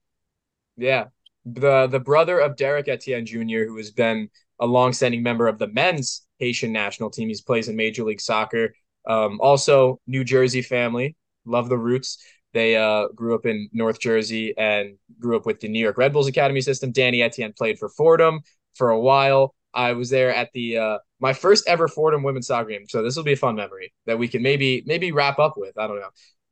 Yeah. 0.78 1.06
The 1.46 1.88
the 1.88 2.00
brother 2.00 2.40
of 2.40 2.56
Derek 2.56 2.88
Etienne 2.88 3.26
Jr., 3.26 3.66
who 3.68 3.78
has 3.78 3.92
been 3.92 4.30
a 4.64 4.66
longstanding 4.66 5.22
member 5.22 5.48
of 5.48 5.60
the 5.60 5.68
men's 5.68 6.22
Haitian 6.40 6.72
national 6.72 7.10
team. 7.10 7.28
He 7.28 7.38
plays 7.46 7.68
in 7.68 7.76
Major 7.76 8.06
League 8.06 8.22
Soccer. 8.22 8.74
Um, 9.06 9.42
also, 9.42 10.00
New 10.08 10.24
Jersey 10.24 10.62
family, 10.62 11.18
love 11.46 11.68
the 11.68 11.78
roots. 11.78 12.18
They 12.54 12.78
uh, 12.78 13.10
grew 13.10 13.36
up 13.36 13.46
in 13.46 13.70
North 13.74 14.00
Jersey 14.00 14.58
and 14.58 14.98
grew 15.20 15.36
up 15.36 15.46
with 15.46 15.60
the 15.60 15.68
New 15.68 15.82
York 15.82 15.98
Red 15.98 16.14
Bulls 16.14 16.28
academy 16.28 16.62
system. 16.62 16.94
Dani 16.94 17.22
Etienne 17.22 17.52
played 17.52 17.78
for 17.78 17.90
Fordham 17.90 18.40
for 18.76 18.92
a 18.92 19.00
while. 19.00 19.54
I 19.74 19.92
was 19.94 20.10
there 20.10 20.34
at 20.34 20.50
the 20.54 20.78
uh, 20.78 20.98
my 21.20 21.34
first 21.34 21.68
ever 21.68 21.90
Fordham 21.90 22.24
women's 22.24 22.48
soccer 22.48 22.70
game, 22.70 22.86
so 22.88 23.04
this 23.04 23.18
will 23.18 23.24
be 23.24 23.34
a 23.34 23.38
fun 23.38 23.56
memory 23.56 23.92
that 24.06 24.18
we 24.18 24.30
can 24.30 24.42
maybe 24.42 24.84
maybe 24.86 25.12
wrap 25.12 25.40
up 25.40 25.56
with. 25.58 25.78
I 25.78 25.88
don't 25.88 26.00
know, 26.00 26.10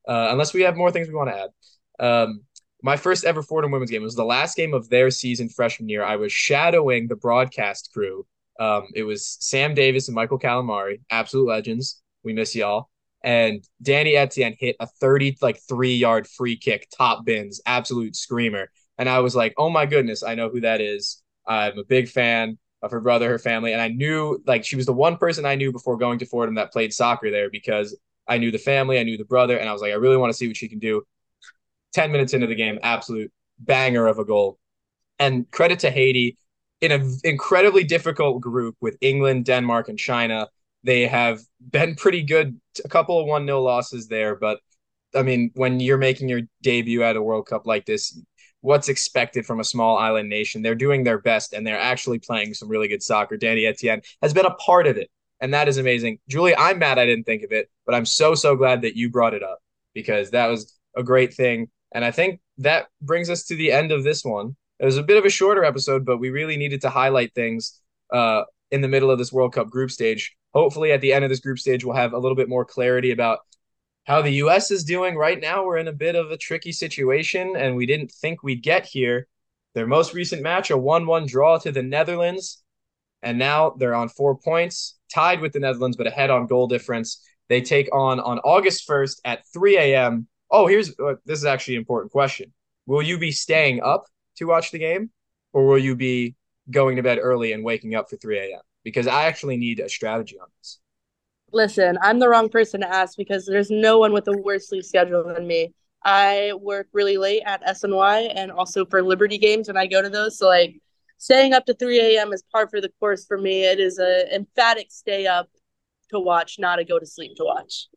uh, 0.08 0.30
unless 0.32 0.54
we 0.54 0.64
have 0.64 0.76
more 0.76 0.92
things 0.92 1.08
we 1.08 1.14
want 1.14 1.30
to 1.30 1.38
add. 1.38 1.50
Um, 2.06 2.42
my 2.84 2.98
first 2.98 3.26
ever 3.26 3.44
Fordham 3.44 3.72
women's 3.72 3.92
game. 3.92 4.02
It 4.02 4.06
was 4.06 4.16
the 4.16 4.26
last 4.26 4.56
game 4.56 4.74
of 4.74 4.90
their 4.90 5.12
season 5.12 5.50
freshman 5.50 5.90
year. 5.90 6.04
I 6.04 6.16
was 6.16 6.32
shadowing 6.32 7.08
the 7.08 7.16
broadcast 7.16 7.92
crew. 7.94 8.26
Um, 8.60 8.88
it 8.94 9.04
was 9.04 9.38
Sam 9.40 9.74
Davis 9.74 10.08
and 10.08 10.16
Michael 10.16 10.40
Calamari, 10.40 11.02
absolute 11.10 11.48
legends. 11.48 12.02
We 12.24 12.34
miss 12.34 12.56
y'all. 12.56 12.90
And 13.24 13.64
Dani 13.84 14.16
Etienne 14.16 14.56
hit 14.60 14.76
a 14.80 14.88
30, 14.88 15.38
like 15.42 15.60
three 15.68 15.96
yard 15.96 16.28
free 16.28 16.58
kick, 16.58 16.88
top 16.96 17.24
bins, 17.26 17.62
absolute 17.66 18.16
screamer. 18.16 18.72
And 18.98 19.08
I 19.08 19.20
was 19.20 19.36
like, 19.36 19.54
oh 19.58 19.70
my 19.70 19.86
goodness, 19.86 20.24
I 20.24 20.36
know 20.36 20.50
who 20.50 20.62
that 20.62 20.82
is. 20.82 21.24
I'm 21.48 21.78
a 21.78 21.84
big 21.84 22.10
fan 22.10 22.58
of 22.82 22.92
her 22.92 23.00
brother, 23.00 23.30
her 23.30 23.40
family, 23.40 23.74
and 23.74 23.82
I 23.82 23.90
knew 23.90 24.42
like 24.48 24.66
she 24.66 24.76
was 24.76 24.86
the 24.86 24.94
one 24.94 25.18
person 25.18 25.46
I 25.46 25.56
knew 25.56 25.72
before 25.72 25.98
going 25.98 26.20
to 26.20 26.26
Fordham 26.26 26.56
that 26.56 26.72
played 26.72 26.94
soccer 26.94 27.30
there 27.30 27.50
because 27.50 27.98
I 28.28 28.38
knew 28.38 28.52
the 28.52 28.58
family, 28.58 29.00
I 29.00 29.04
knew 29.04 29.18
the 29.18 29.26
brother, 29.26 29.58
and 29.58 29.70
I 29.70 29.74
was 29.74 29.82
like, 29.82 29.92
I 29.92 29.96
really 29.96 30.18
want 30.18 30.32
to 30.32 30.38
see 30.38 30.48
what 30.48 30.58
she 30.58 30.68
can 30.68 30.80
do. 30.80 31.04
10 31.94 32.12
minutes 32.12 32.34
into 32.34 32.48
the 32.48 32.56
game, 32.56 32.80
absolute 32.84 33.32
banger 33.60 34.08
of 34.08 34.20
a 34.20 34.26
goal. 34.26 34.58
And 35.20 35.50
credit 35.52 35.80
to 35.80 35.92
Haiti 35.92 36.38
in 36.82 36.92
an 36.92 37.18
incredibly 37.24 37.84
difficult 37.84 38.42
group 38.42 38.76
with 38.82 38.98
England, 39.02 39.46
Denmark, 39.46 39.88
and 39.90 40.00
China. 40.00 40.48
They 40.84 41.06
have 41.08 41.42
been 41.60 41.96
pretty 41.96 42.24
good. 42.24 42.60
A 42.84 42.90
couple 42.90 43.20
of 43.20 43.28
1 43.28 43.46
0 43.46 43.62
losses 43.62 44.08
there. 44.08 44.36
But 44.36 44.60
I 45.16 45.22
mean, 45.22 45.52
when 45.54 45.80
you're 45.80 45.98
making 45.98 46.28
your 46.28 46.42
debut 46.64 47.04
at 47.04 47.16
a 47.16 47.22
World 47.22 47.46
Cup 47.46 47.68
like 47.68 47.86
this, 47.86 48.20
what's 48.62 48.90
expected 48.90 49.46
from 49.46 49.60
a 49.60 49.64
small 49.64 49.98
island 49.98 50.30
nation? 50.30 50.62
They're 50.62 50.76
doing 50.76 51.04
their 51.04 51.20
best 51.20 51.54
and 51.54 51.66
they're 51.66 51.80
actually 51.80 52.20
playing 52.20 52.54
some 52.54 52.70
really 52.70 52.88
good 52.88 53.04
soccer. 53.04 53.38
Dani 53.38 53.68
Etienne 53.68 54.02
has 54.22 54.34
been 54.34 54.46
a 54.46 54.56
part 54.56 54.88
of 54.88 54.98
it. 54.98 55.10
And 55.40 55.54
that 55.56 55.68
is 55.68 55.78
amazing. 55.78 56.20
Julie, 56.30 56.56
I'm 56.56 56.78
mad 56.78 57.00
I 57.00 57.06
didn't 57.08 57.26
think 57.26 57.44
of 57.44 57.52
it, 57.52 57.70
but 57.86 57.96
I'm 57.96 58.06
so, 58.06 58.36
so 58.36 58.56
glad 58.56 58.84
that 58.84 58.96
you 58.96 59.10
brought 59.10 59.34
it 59.34 59.42
up 59.42 59.60
because 59.94 60.32
that 60.32 60.48
was 60.48 60.78
a 60.96 61.04
great 61.04 61.34
thing. 61.34 61.70
And 61.92 62.06
I 62.06 62.12
think 62.12 62.40
that 62.60 62.88
brings 63.02 63.30
us 63.30 63.44
to 63.46 63.56
the 63.56 63.72
end 63.72 63.92
of 63.92 64.04
this 64.04 64.24
one. 64.24 64.56
It 64.80 64.86
was 64.86 64.98
a 64.98 65.04
bit 65.04 65.18
of 65.18 65.26
a 65.26 65.30
shorter 65.30 65.64
episode, 65.64 66.06
but 66.06 66.18
we 66.18 66.30
really 66.30 66.58
needed 66.58 66.82
to 66.82 66.90
highlight 66.90 67.36
things 67.36 67.80
uh, 68.12 68.44
in 68.72 68.82
the 68.82 68.88
middle 68.88 69.12
of 69.12 69.20
this 69.20 69.32
World 69.32 69.54
Cup 69.54 69.70
group 69.70 69.92
stage. 69.92 70.36
Hopefully, 70.54 70.92
at 70.92 71.02
the 71.02 71.14
end 71.14 71.24
of 71.24 71.30
this 71.30 71.40
group 71.40 71.60
stage, 71.60 71.86
we'll 71.86 71.96
have 71.96 72.14
a 72.14 72.18
little 72.18 72.36
bit 72.36 72.50
more 72.50 72.66
clarity 72.66 73.12
about 73.12 73.40
how 74.06 74.22
the 74.22 74.32
U.S. 74.32 74.72
is 74.72 74.84
doing. 74.84 75.16
Right 75.16 75.40
now, 75.40 75.64
we're 75.66 75.78
in 75.78 75.88
a 75.88 75.94
bit 75.94 76.16
of 76.16 76.32
a 76.32 76.38
tricky 76.38 76.72
situation, 76.72 77.56
and 77.56 77.76
we 77.76 77.86
didn't 77.86 78.12
think 78.12 78.42
we'd 78.42 78.64
get 78.64 78.86
here. 78.86 79.28
Their 79.74 79.88
most 79.88 80.14
recent 80.14 80.42
match, 80.42 80.72
a 80.72 80.78
1 80.78 81.06
1 81.06 81.28
draw 81.28 81.58
to 81.60 81.72
the 81.72 81.84
Netherlands, 81.84 82.64
and 83.22 83.38
now 83.38 83.76
they're 83.78 83.96
on 83.96 84.10
four 84.10 84.36
points, 84.36 84.98
tied 85.14 85.42
with 85.42 85.54
the 85.54 85.60
Netherlands, 85.60 85.96
but 85.96 86.08
ahead 86.08 86.30
on 86.30 86.48
goal 86.48 86.68
difference. 86.68 87.24
They 87.48 87.62
take 87.62 87.94
on 87.94 88.20
on 88.20 88.40
August 88.40 88.88
1st 88.88 89.22
at 89.26 89.46
3 89.54 89.78
a.m. 89.78 90.28
Oh, 90.52 90.68
here's 90.68 90.90
uh, 91.00 91.16
this 91.26 91.40
is 91.40 91.46
actually 91.46 91.76
an 91.76 91.80
important 91.80 92.12
question. 92.12 92.54
Will 92.86 93.02
you 93.02 93.18
be 93.18 93.32
staying 93.32 93.82
up 93.82 94.06
to 94.36 94.46
watch 94.46 94.72
the 94.72 94.80
game, 94.80 95.10
or 95.54 95.66
will 95.66 95.78
you 95.78 95.96
be 95.96 96.36
going 96.70 96.98
to 96.98 97.04
bed 97.04 97.20
early 97.22 97.54
and 97.54 97.64
waking 97.64 97.96
up 97.96 98.10
for 98.10 98.18
3 98.18 98.38
a.m.? 98.40 98.62
Because 98.84 99.08
I 99.08 99.26
actually 99.26 99.58
need 99.58 99.80
a 99.80 99.88
strategy 99.90 100.38
on 100.40 100.48
this. 100.60 100.80
Listen, 101.54 101.98
I'm 102.02 102.20
the 102.20 102.30
wrong 102.30 102.50
person 102.50 102.82
to 102.82 102.94
ask 102.94 103.18
because 103.18 103.46
there's 103.46 103.70
no 103.70 104.00
one 104.00 104.14
with 104.14 104.28
a 104.28 104.38
worse 104.38 104.70
sleep 104.70 104.84
schedule 104.84 105.24
than 105.24 105.48
me. 105.48 105.74
I 106.04 106.54
work 106.60 106.88
really 106.94 107.18
late 107.18 107.44
at 107.46 107.64
SNY 107.64 108.32
and 108.36 108.52
also 108.52 108.86
for 108.86 109.04
Liberty 109.04 109.38
games 109.38 109.68
when 109.68 109.78
I 109.78 109.86
go 109.86 110.02
to 110.02 110.10
those. 110.10 110.38
So 110.38 110.48
like 110.48 110.82
staying 111.18 111.54
up 111.54 111.66
to 111.66 111.74
3 111.74 112.00
a.m. 112.00 112.34
is 112.34 112.44
par 112.52 112.68
for 112.68 112.82
the 112.82 112.90
course 113.00 113.26
for 113.26 113.38
me. 113.38 113.66
It 113.66 113.80
is 113.80 114.00
a 114.00 114.34
emphatic 114.34 114.88
stay 114.90 115.28
up 115.28 115.50
to 116.10 116.20
watch, 116.20 116.58
not 116.58 116.80
a 116.80 116.84
go 116.84 116.98
to 117.00 117.06
sleep 117.06 117.36
to 117.36 117.44
watch. 117.44 117.88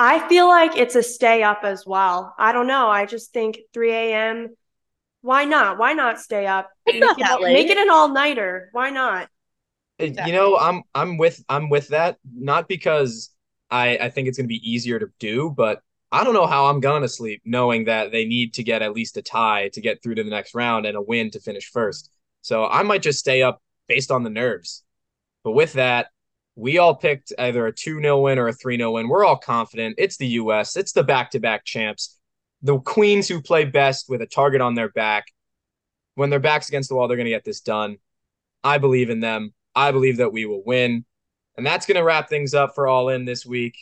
I 0.00 0.26
feel 0.30 0.48
like 0.48 0.78
it's 0.78 0.94
a 0.94 1.02
stay 1.02 1.42
up 1.42 1.60
as 1.62 1.84
well. 1.86 2.34
I 2.38 2.52
don't 2.52 2.66
know. 2.66 2.88
I 2.88 3.04
just 3.04 3.34
think 3.34 3.58
3 3.74 3.92
a.m. 3.92 4.56
Why 5.20 5.44
not? 5.44 5.76
Why 5.76 5.92
not 5.92 6.18
stay 6.18 6.46
up? 6.46 6.70
It's 6.86 6.94
Make 6.94 7.02
not 7.02 7.18
it, 7.18 7.22
that 7.24 7.40
late. 7.42 7.52
make 7.52 7.68
it 7.68 7.76
an 7.76 7.90
all 7.90 8.08
nighter. 8.08 8.70
Why 8.72 8.88
not? 8.88 9.28
Uh, 10.00 10.06
you 10.26 10.32
know, 10.32 10.56
I'm 10.56 10.82
I'm 10.94 11.18
with 11.18 11.44
I'm 11.50 11.68
with 11.68 11.88
that. 11.88 12.16
Not 12.34 12.66
because 12.66 13.30
I 13.70 13.98
I 13.98 14.08
think 14.08 14.26
it's 14.26 14.38
gonna 14.38 14.46
be 14.48 14.62
easier 14.68 14.98
to 14.98 15.08
do, 15.18 15.50
but 15.54 15.82
I 16.10 16.24
don't 16.24 16.32
know 16.32 16.46
how 16.46 16.66
I'm 16.66 16.80
gonna 16.80 17.06
sleep 17.06 17.42
knowing 17.44 17.84
that 17.84 18.10
they 18.10 18.24
need 18.24 18.54
to 18.54 18.62
get 18.62 18.80
at 18.80 18.94
least 18.94 19.18
a 19.18 19.22
tie 19.22 19.68
to 19.74 19.82
get 19.82 20.02
through 20.02 20.14
to 20.14 20.24
the 20.24 20.30
next 20.30 20.54
round 20.54 20.86
and 20.86 20.96
a 20.96 21.02
win 21.02 21.30
to 21.32 21.40
finish 21.40 21.70
first. 21.70 22.10
So 22.40 22.64
I 22.64 22.82
might 22.84 23.02
just 23.02 23.18
stay 23.18 23.42
up 23.42 23.60
based 23.86 24.10
on 24.10 24.22
the 24.22 24.30
nerves. 24.30 24.82
But 25.44 25.52
with 25.52 25.74
that, 25.74 26.06
we 26.60 26.78
all 26.78 26.94
picked 26.94 27.32
either 27.38 27.66
a 27.66 27.72
2 27.72 28.00
0 28.00 28.20
win 28.20 28.38
or 28.38 28.48
a 28.48 28.52
3 28.52 28.76
0 28.76 28.92
win. 28.92 29.08
We're 29.08 29.24
all 29.24 29.38
confident. 29.38 29.96
It's 29.98 30.16
the 30.16 30.26
US, 30.28 30.76
it's 30.76 30.92
the 30.92 31.02
back 31.02 31.30
to 31.30 31.40
back 31.40 31.64
champs, 31.64 32.18
the 32.62 32.78
Queens 32.78 33.28
who 33.28 33.40
play 33.40 33.64
best 33.64 34.08
with 34.08 34.20
a 34.20 34.26
target 34.26 34.60
on 34.60 34.74
their 34.74 34.90
back. 34.90 35.24
When 36.14 36.30
their 36.30 36.40
back's 36.40 36.68
against 36.68 36.88
the 36.88 36.96
wall, 36.96 37.08
they're 37.08 37.16
going 37.16 37.24
to 37.24 37.30
get 37.30 37.44
this 37.44 37.60
done. 37.60 37.96
I 38.62 38.78
believe 38.78 39.08
in 39.10 39.20
them. 39.20 39.54
I 39.74 39.92
believe 39.92 40.18
that 40.18 40.32
we 40.32 40.44
will 40.44 40.62
win. 40.64 41.04
And 41.56 41.66
that's 41.66 41.86
going 41.86 41.96
to 41.96 42.04
wrap 42.04 42.28
things 42.28 42.52
up 42.52 42.74
for 42.74 42.86
All 42.86 43.08
In 43.08 43.24
this 43.24 43.46
week. 43.46 43.76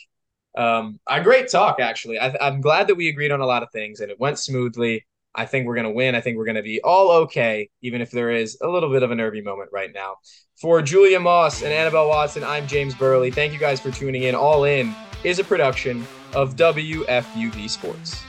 Um, 0.57 0.99
a 1.07 1.21
great 1.21 1.49
talk, 1.49 1.79
actually. 1.79 2.19
I, 2.19 2.35
I'm 2.39 2.61
glad 2.61 2.87
that 2.87 2.95
we 2.95 3.09
agreed 3.09 3.31
on 3.31 3.41
a 3.41 3.45
lot 3.45 3.63
of 3.63 3.71
things 3.71 3.99
and 3.99 4.09
it 4.09 4.19
went 4.19 4.39
smoothly. 4.39 5.05
I 5.35 5.45
think 5.45 5.67
we're 5.67 5.75
going 5.75 5.87
to 5.87 5.93
win. 5.93 6.15
I 6.15 6.21
think 6.21 6.37
we're 6.37 6.45
going 6.45 6.55
to 6.55 6.63
be 6.63 6.81
all 6.81 7.11
okay, 7.23 7.69
even 7.81 8.01
if 8.01 8.11
there 8.11 8.31
is 8.31 8.57
a 8.61 8.67
little 8.67 8.89
bit 8.89 9.03
of 9.03 9.11
a 9.11 9.15
nervy 9.15 9.41
moment 9.41 9.69
right 9.71 9.91
now. 9.93 10.15
For 10.59 10.81
Julia 10.81 11.19
Moss 11.19 11.61
and 11.61 11.71
Annabelle 11.71 12.09
Watson, 12.09 12.43
I'm 12.43 12.67
James 12.67 12.95
Birle. 12.95 13.33
Thank 13.33 13.53
you 13.53 13.59
guys 13.59 13.79
for 13.79 13.91
tuning 13.91 14.23
in. 14.23 14.35
All 14.35 14.63
In 14.63 14.93
is 15.23 15.39
a 15.39 15.43
production 15.43 16.05
of 16.33 16.55
WFUV 16.55 17.69
Sports. 17.69 18.23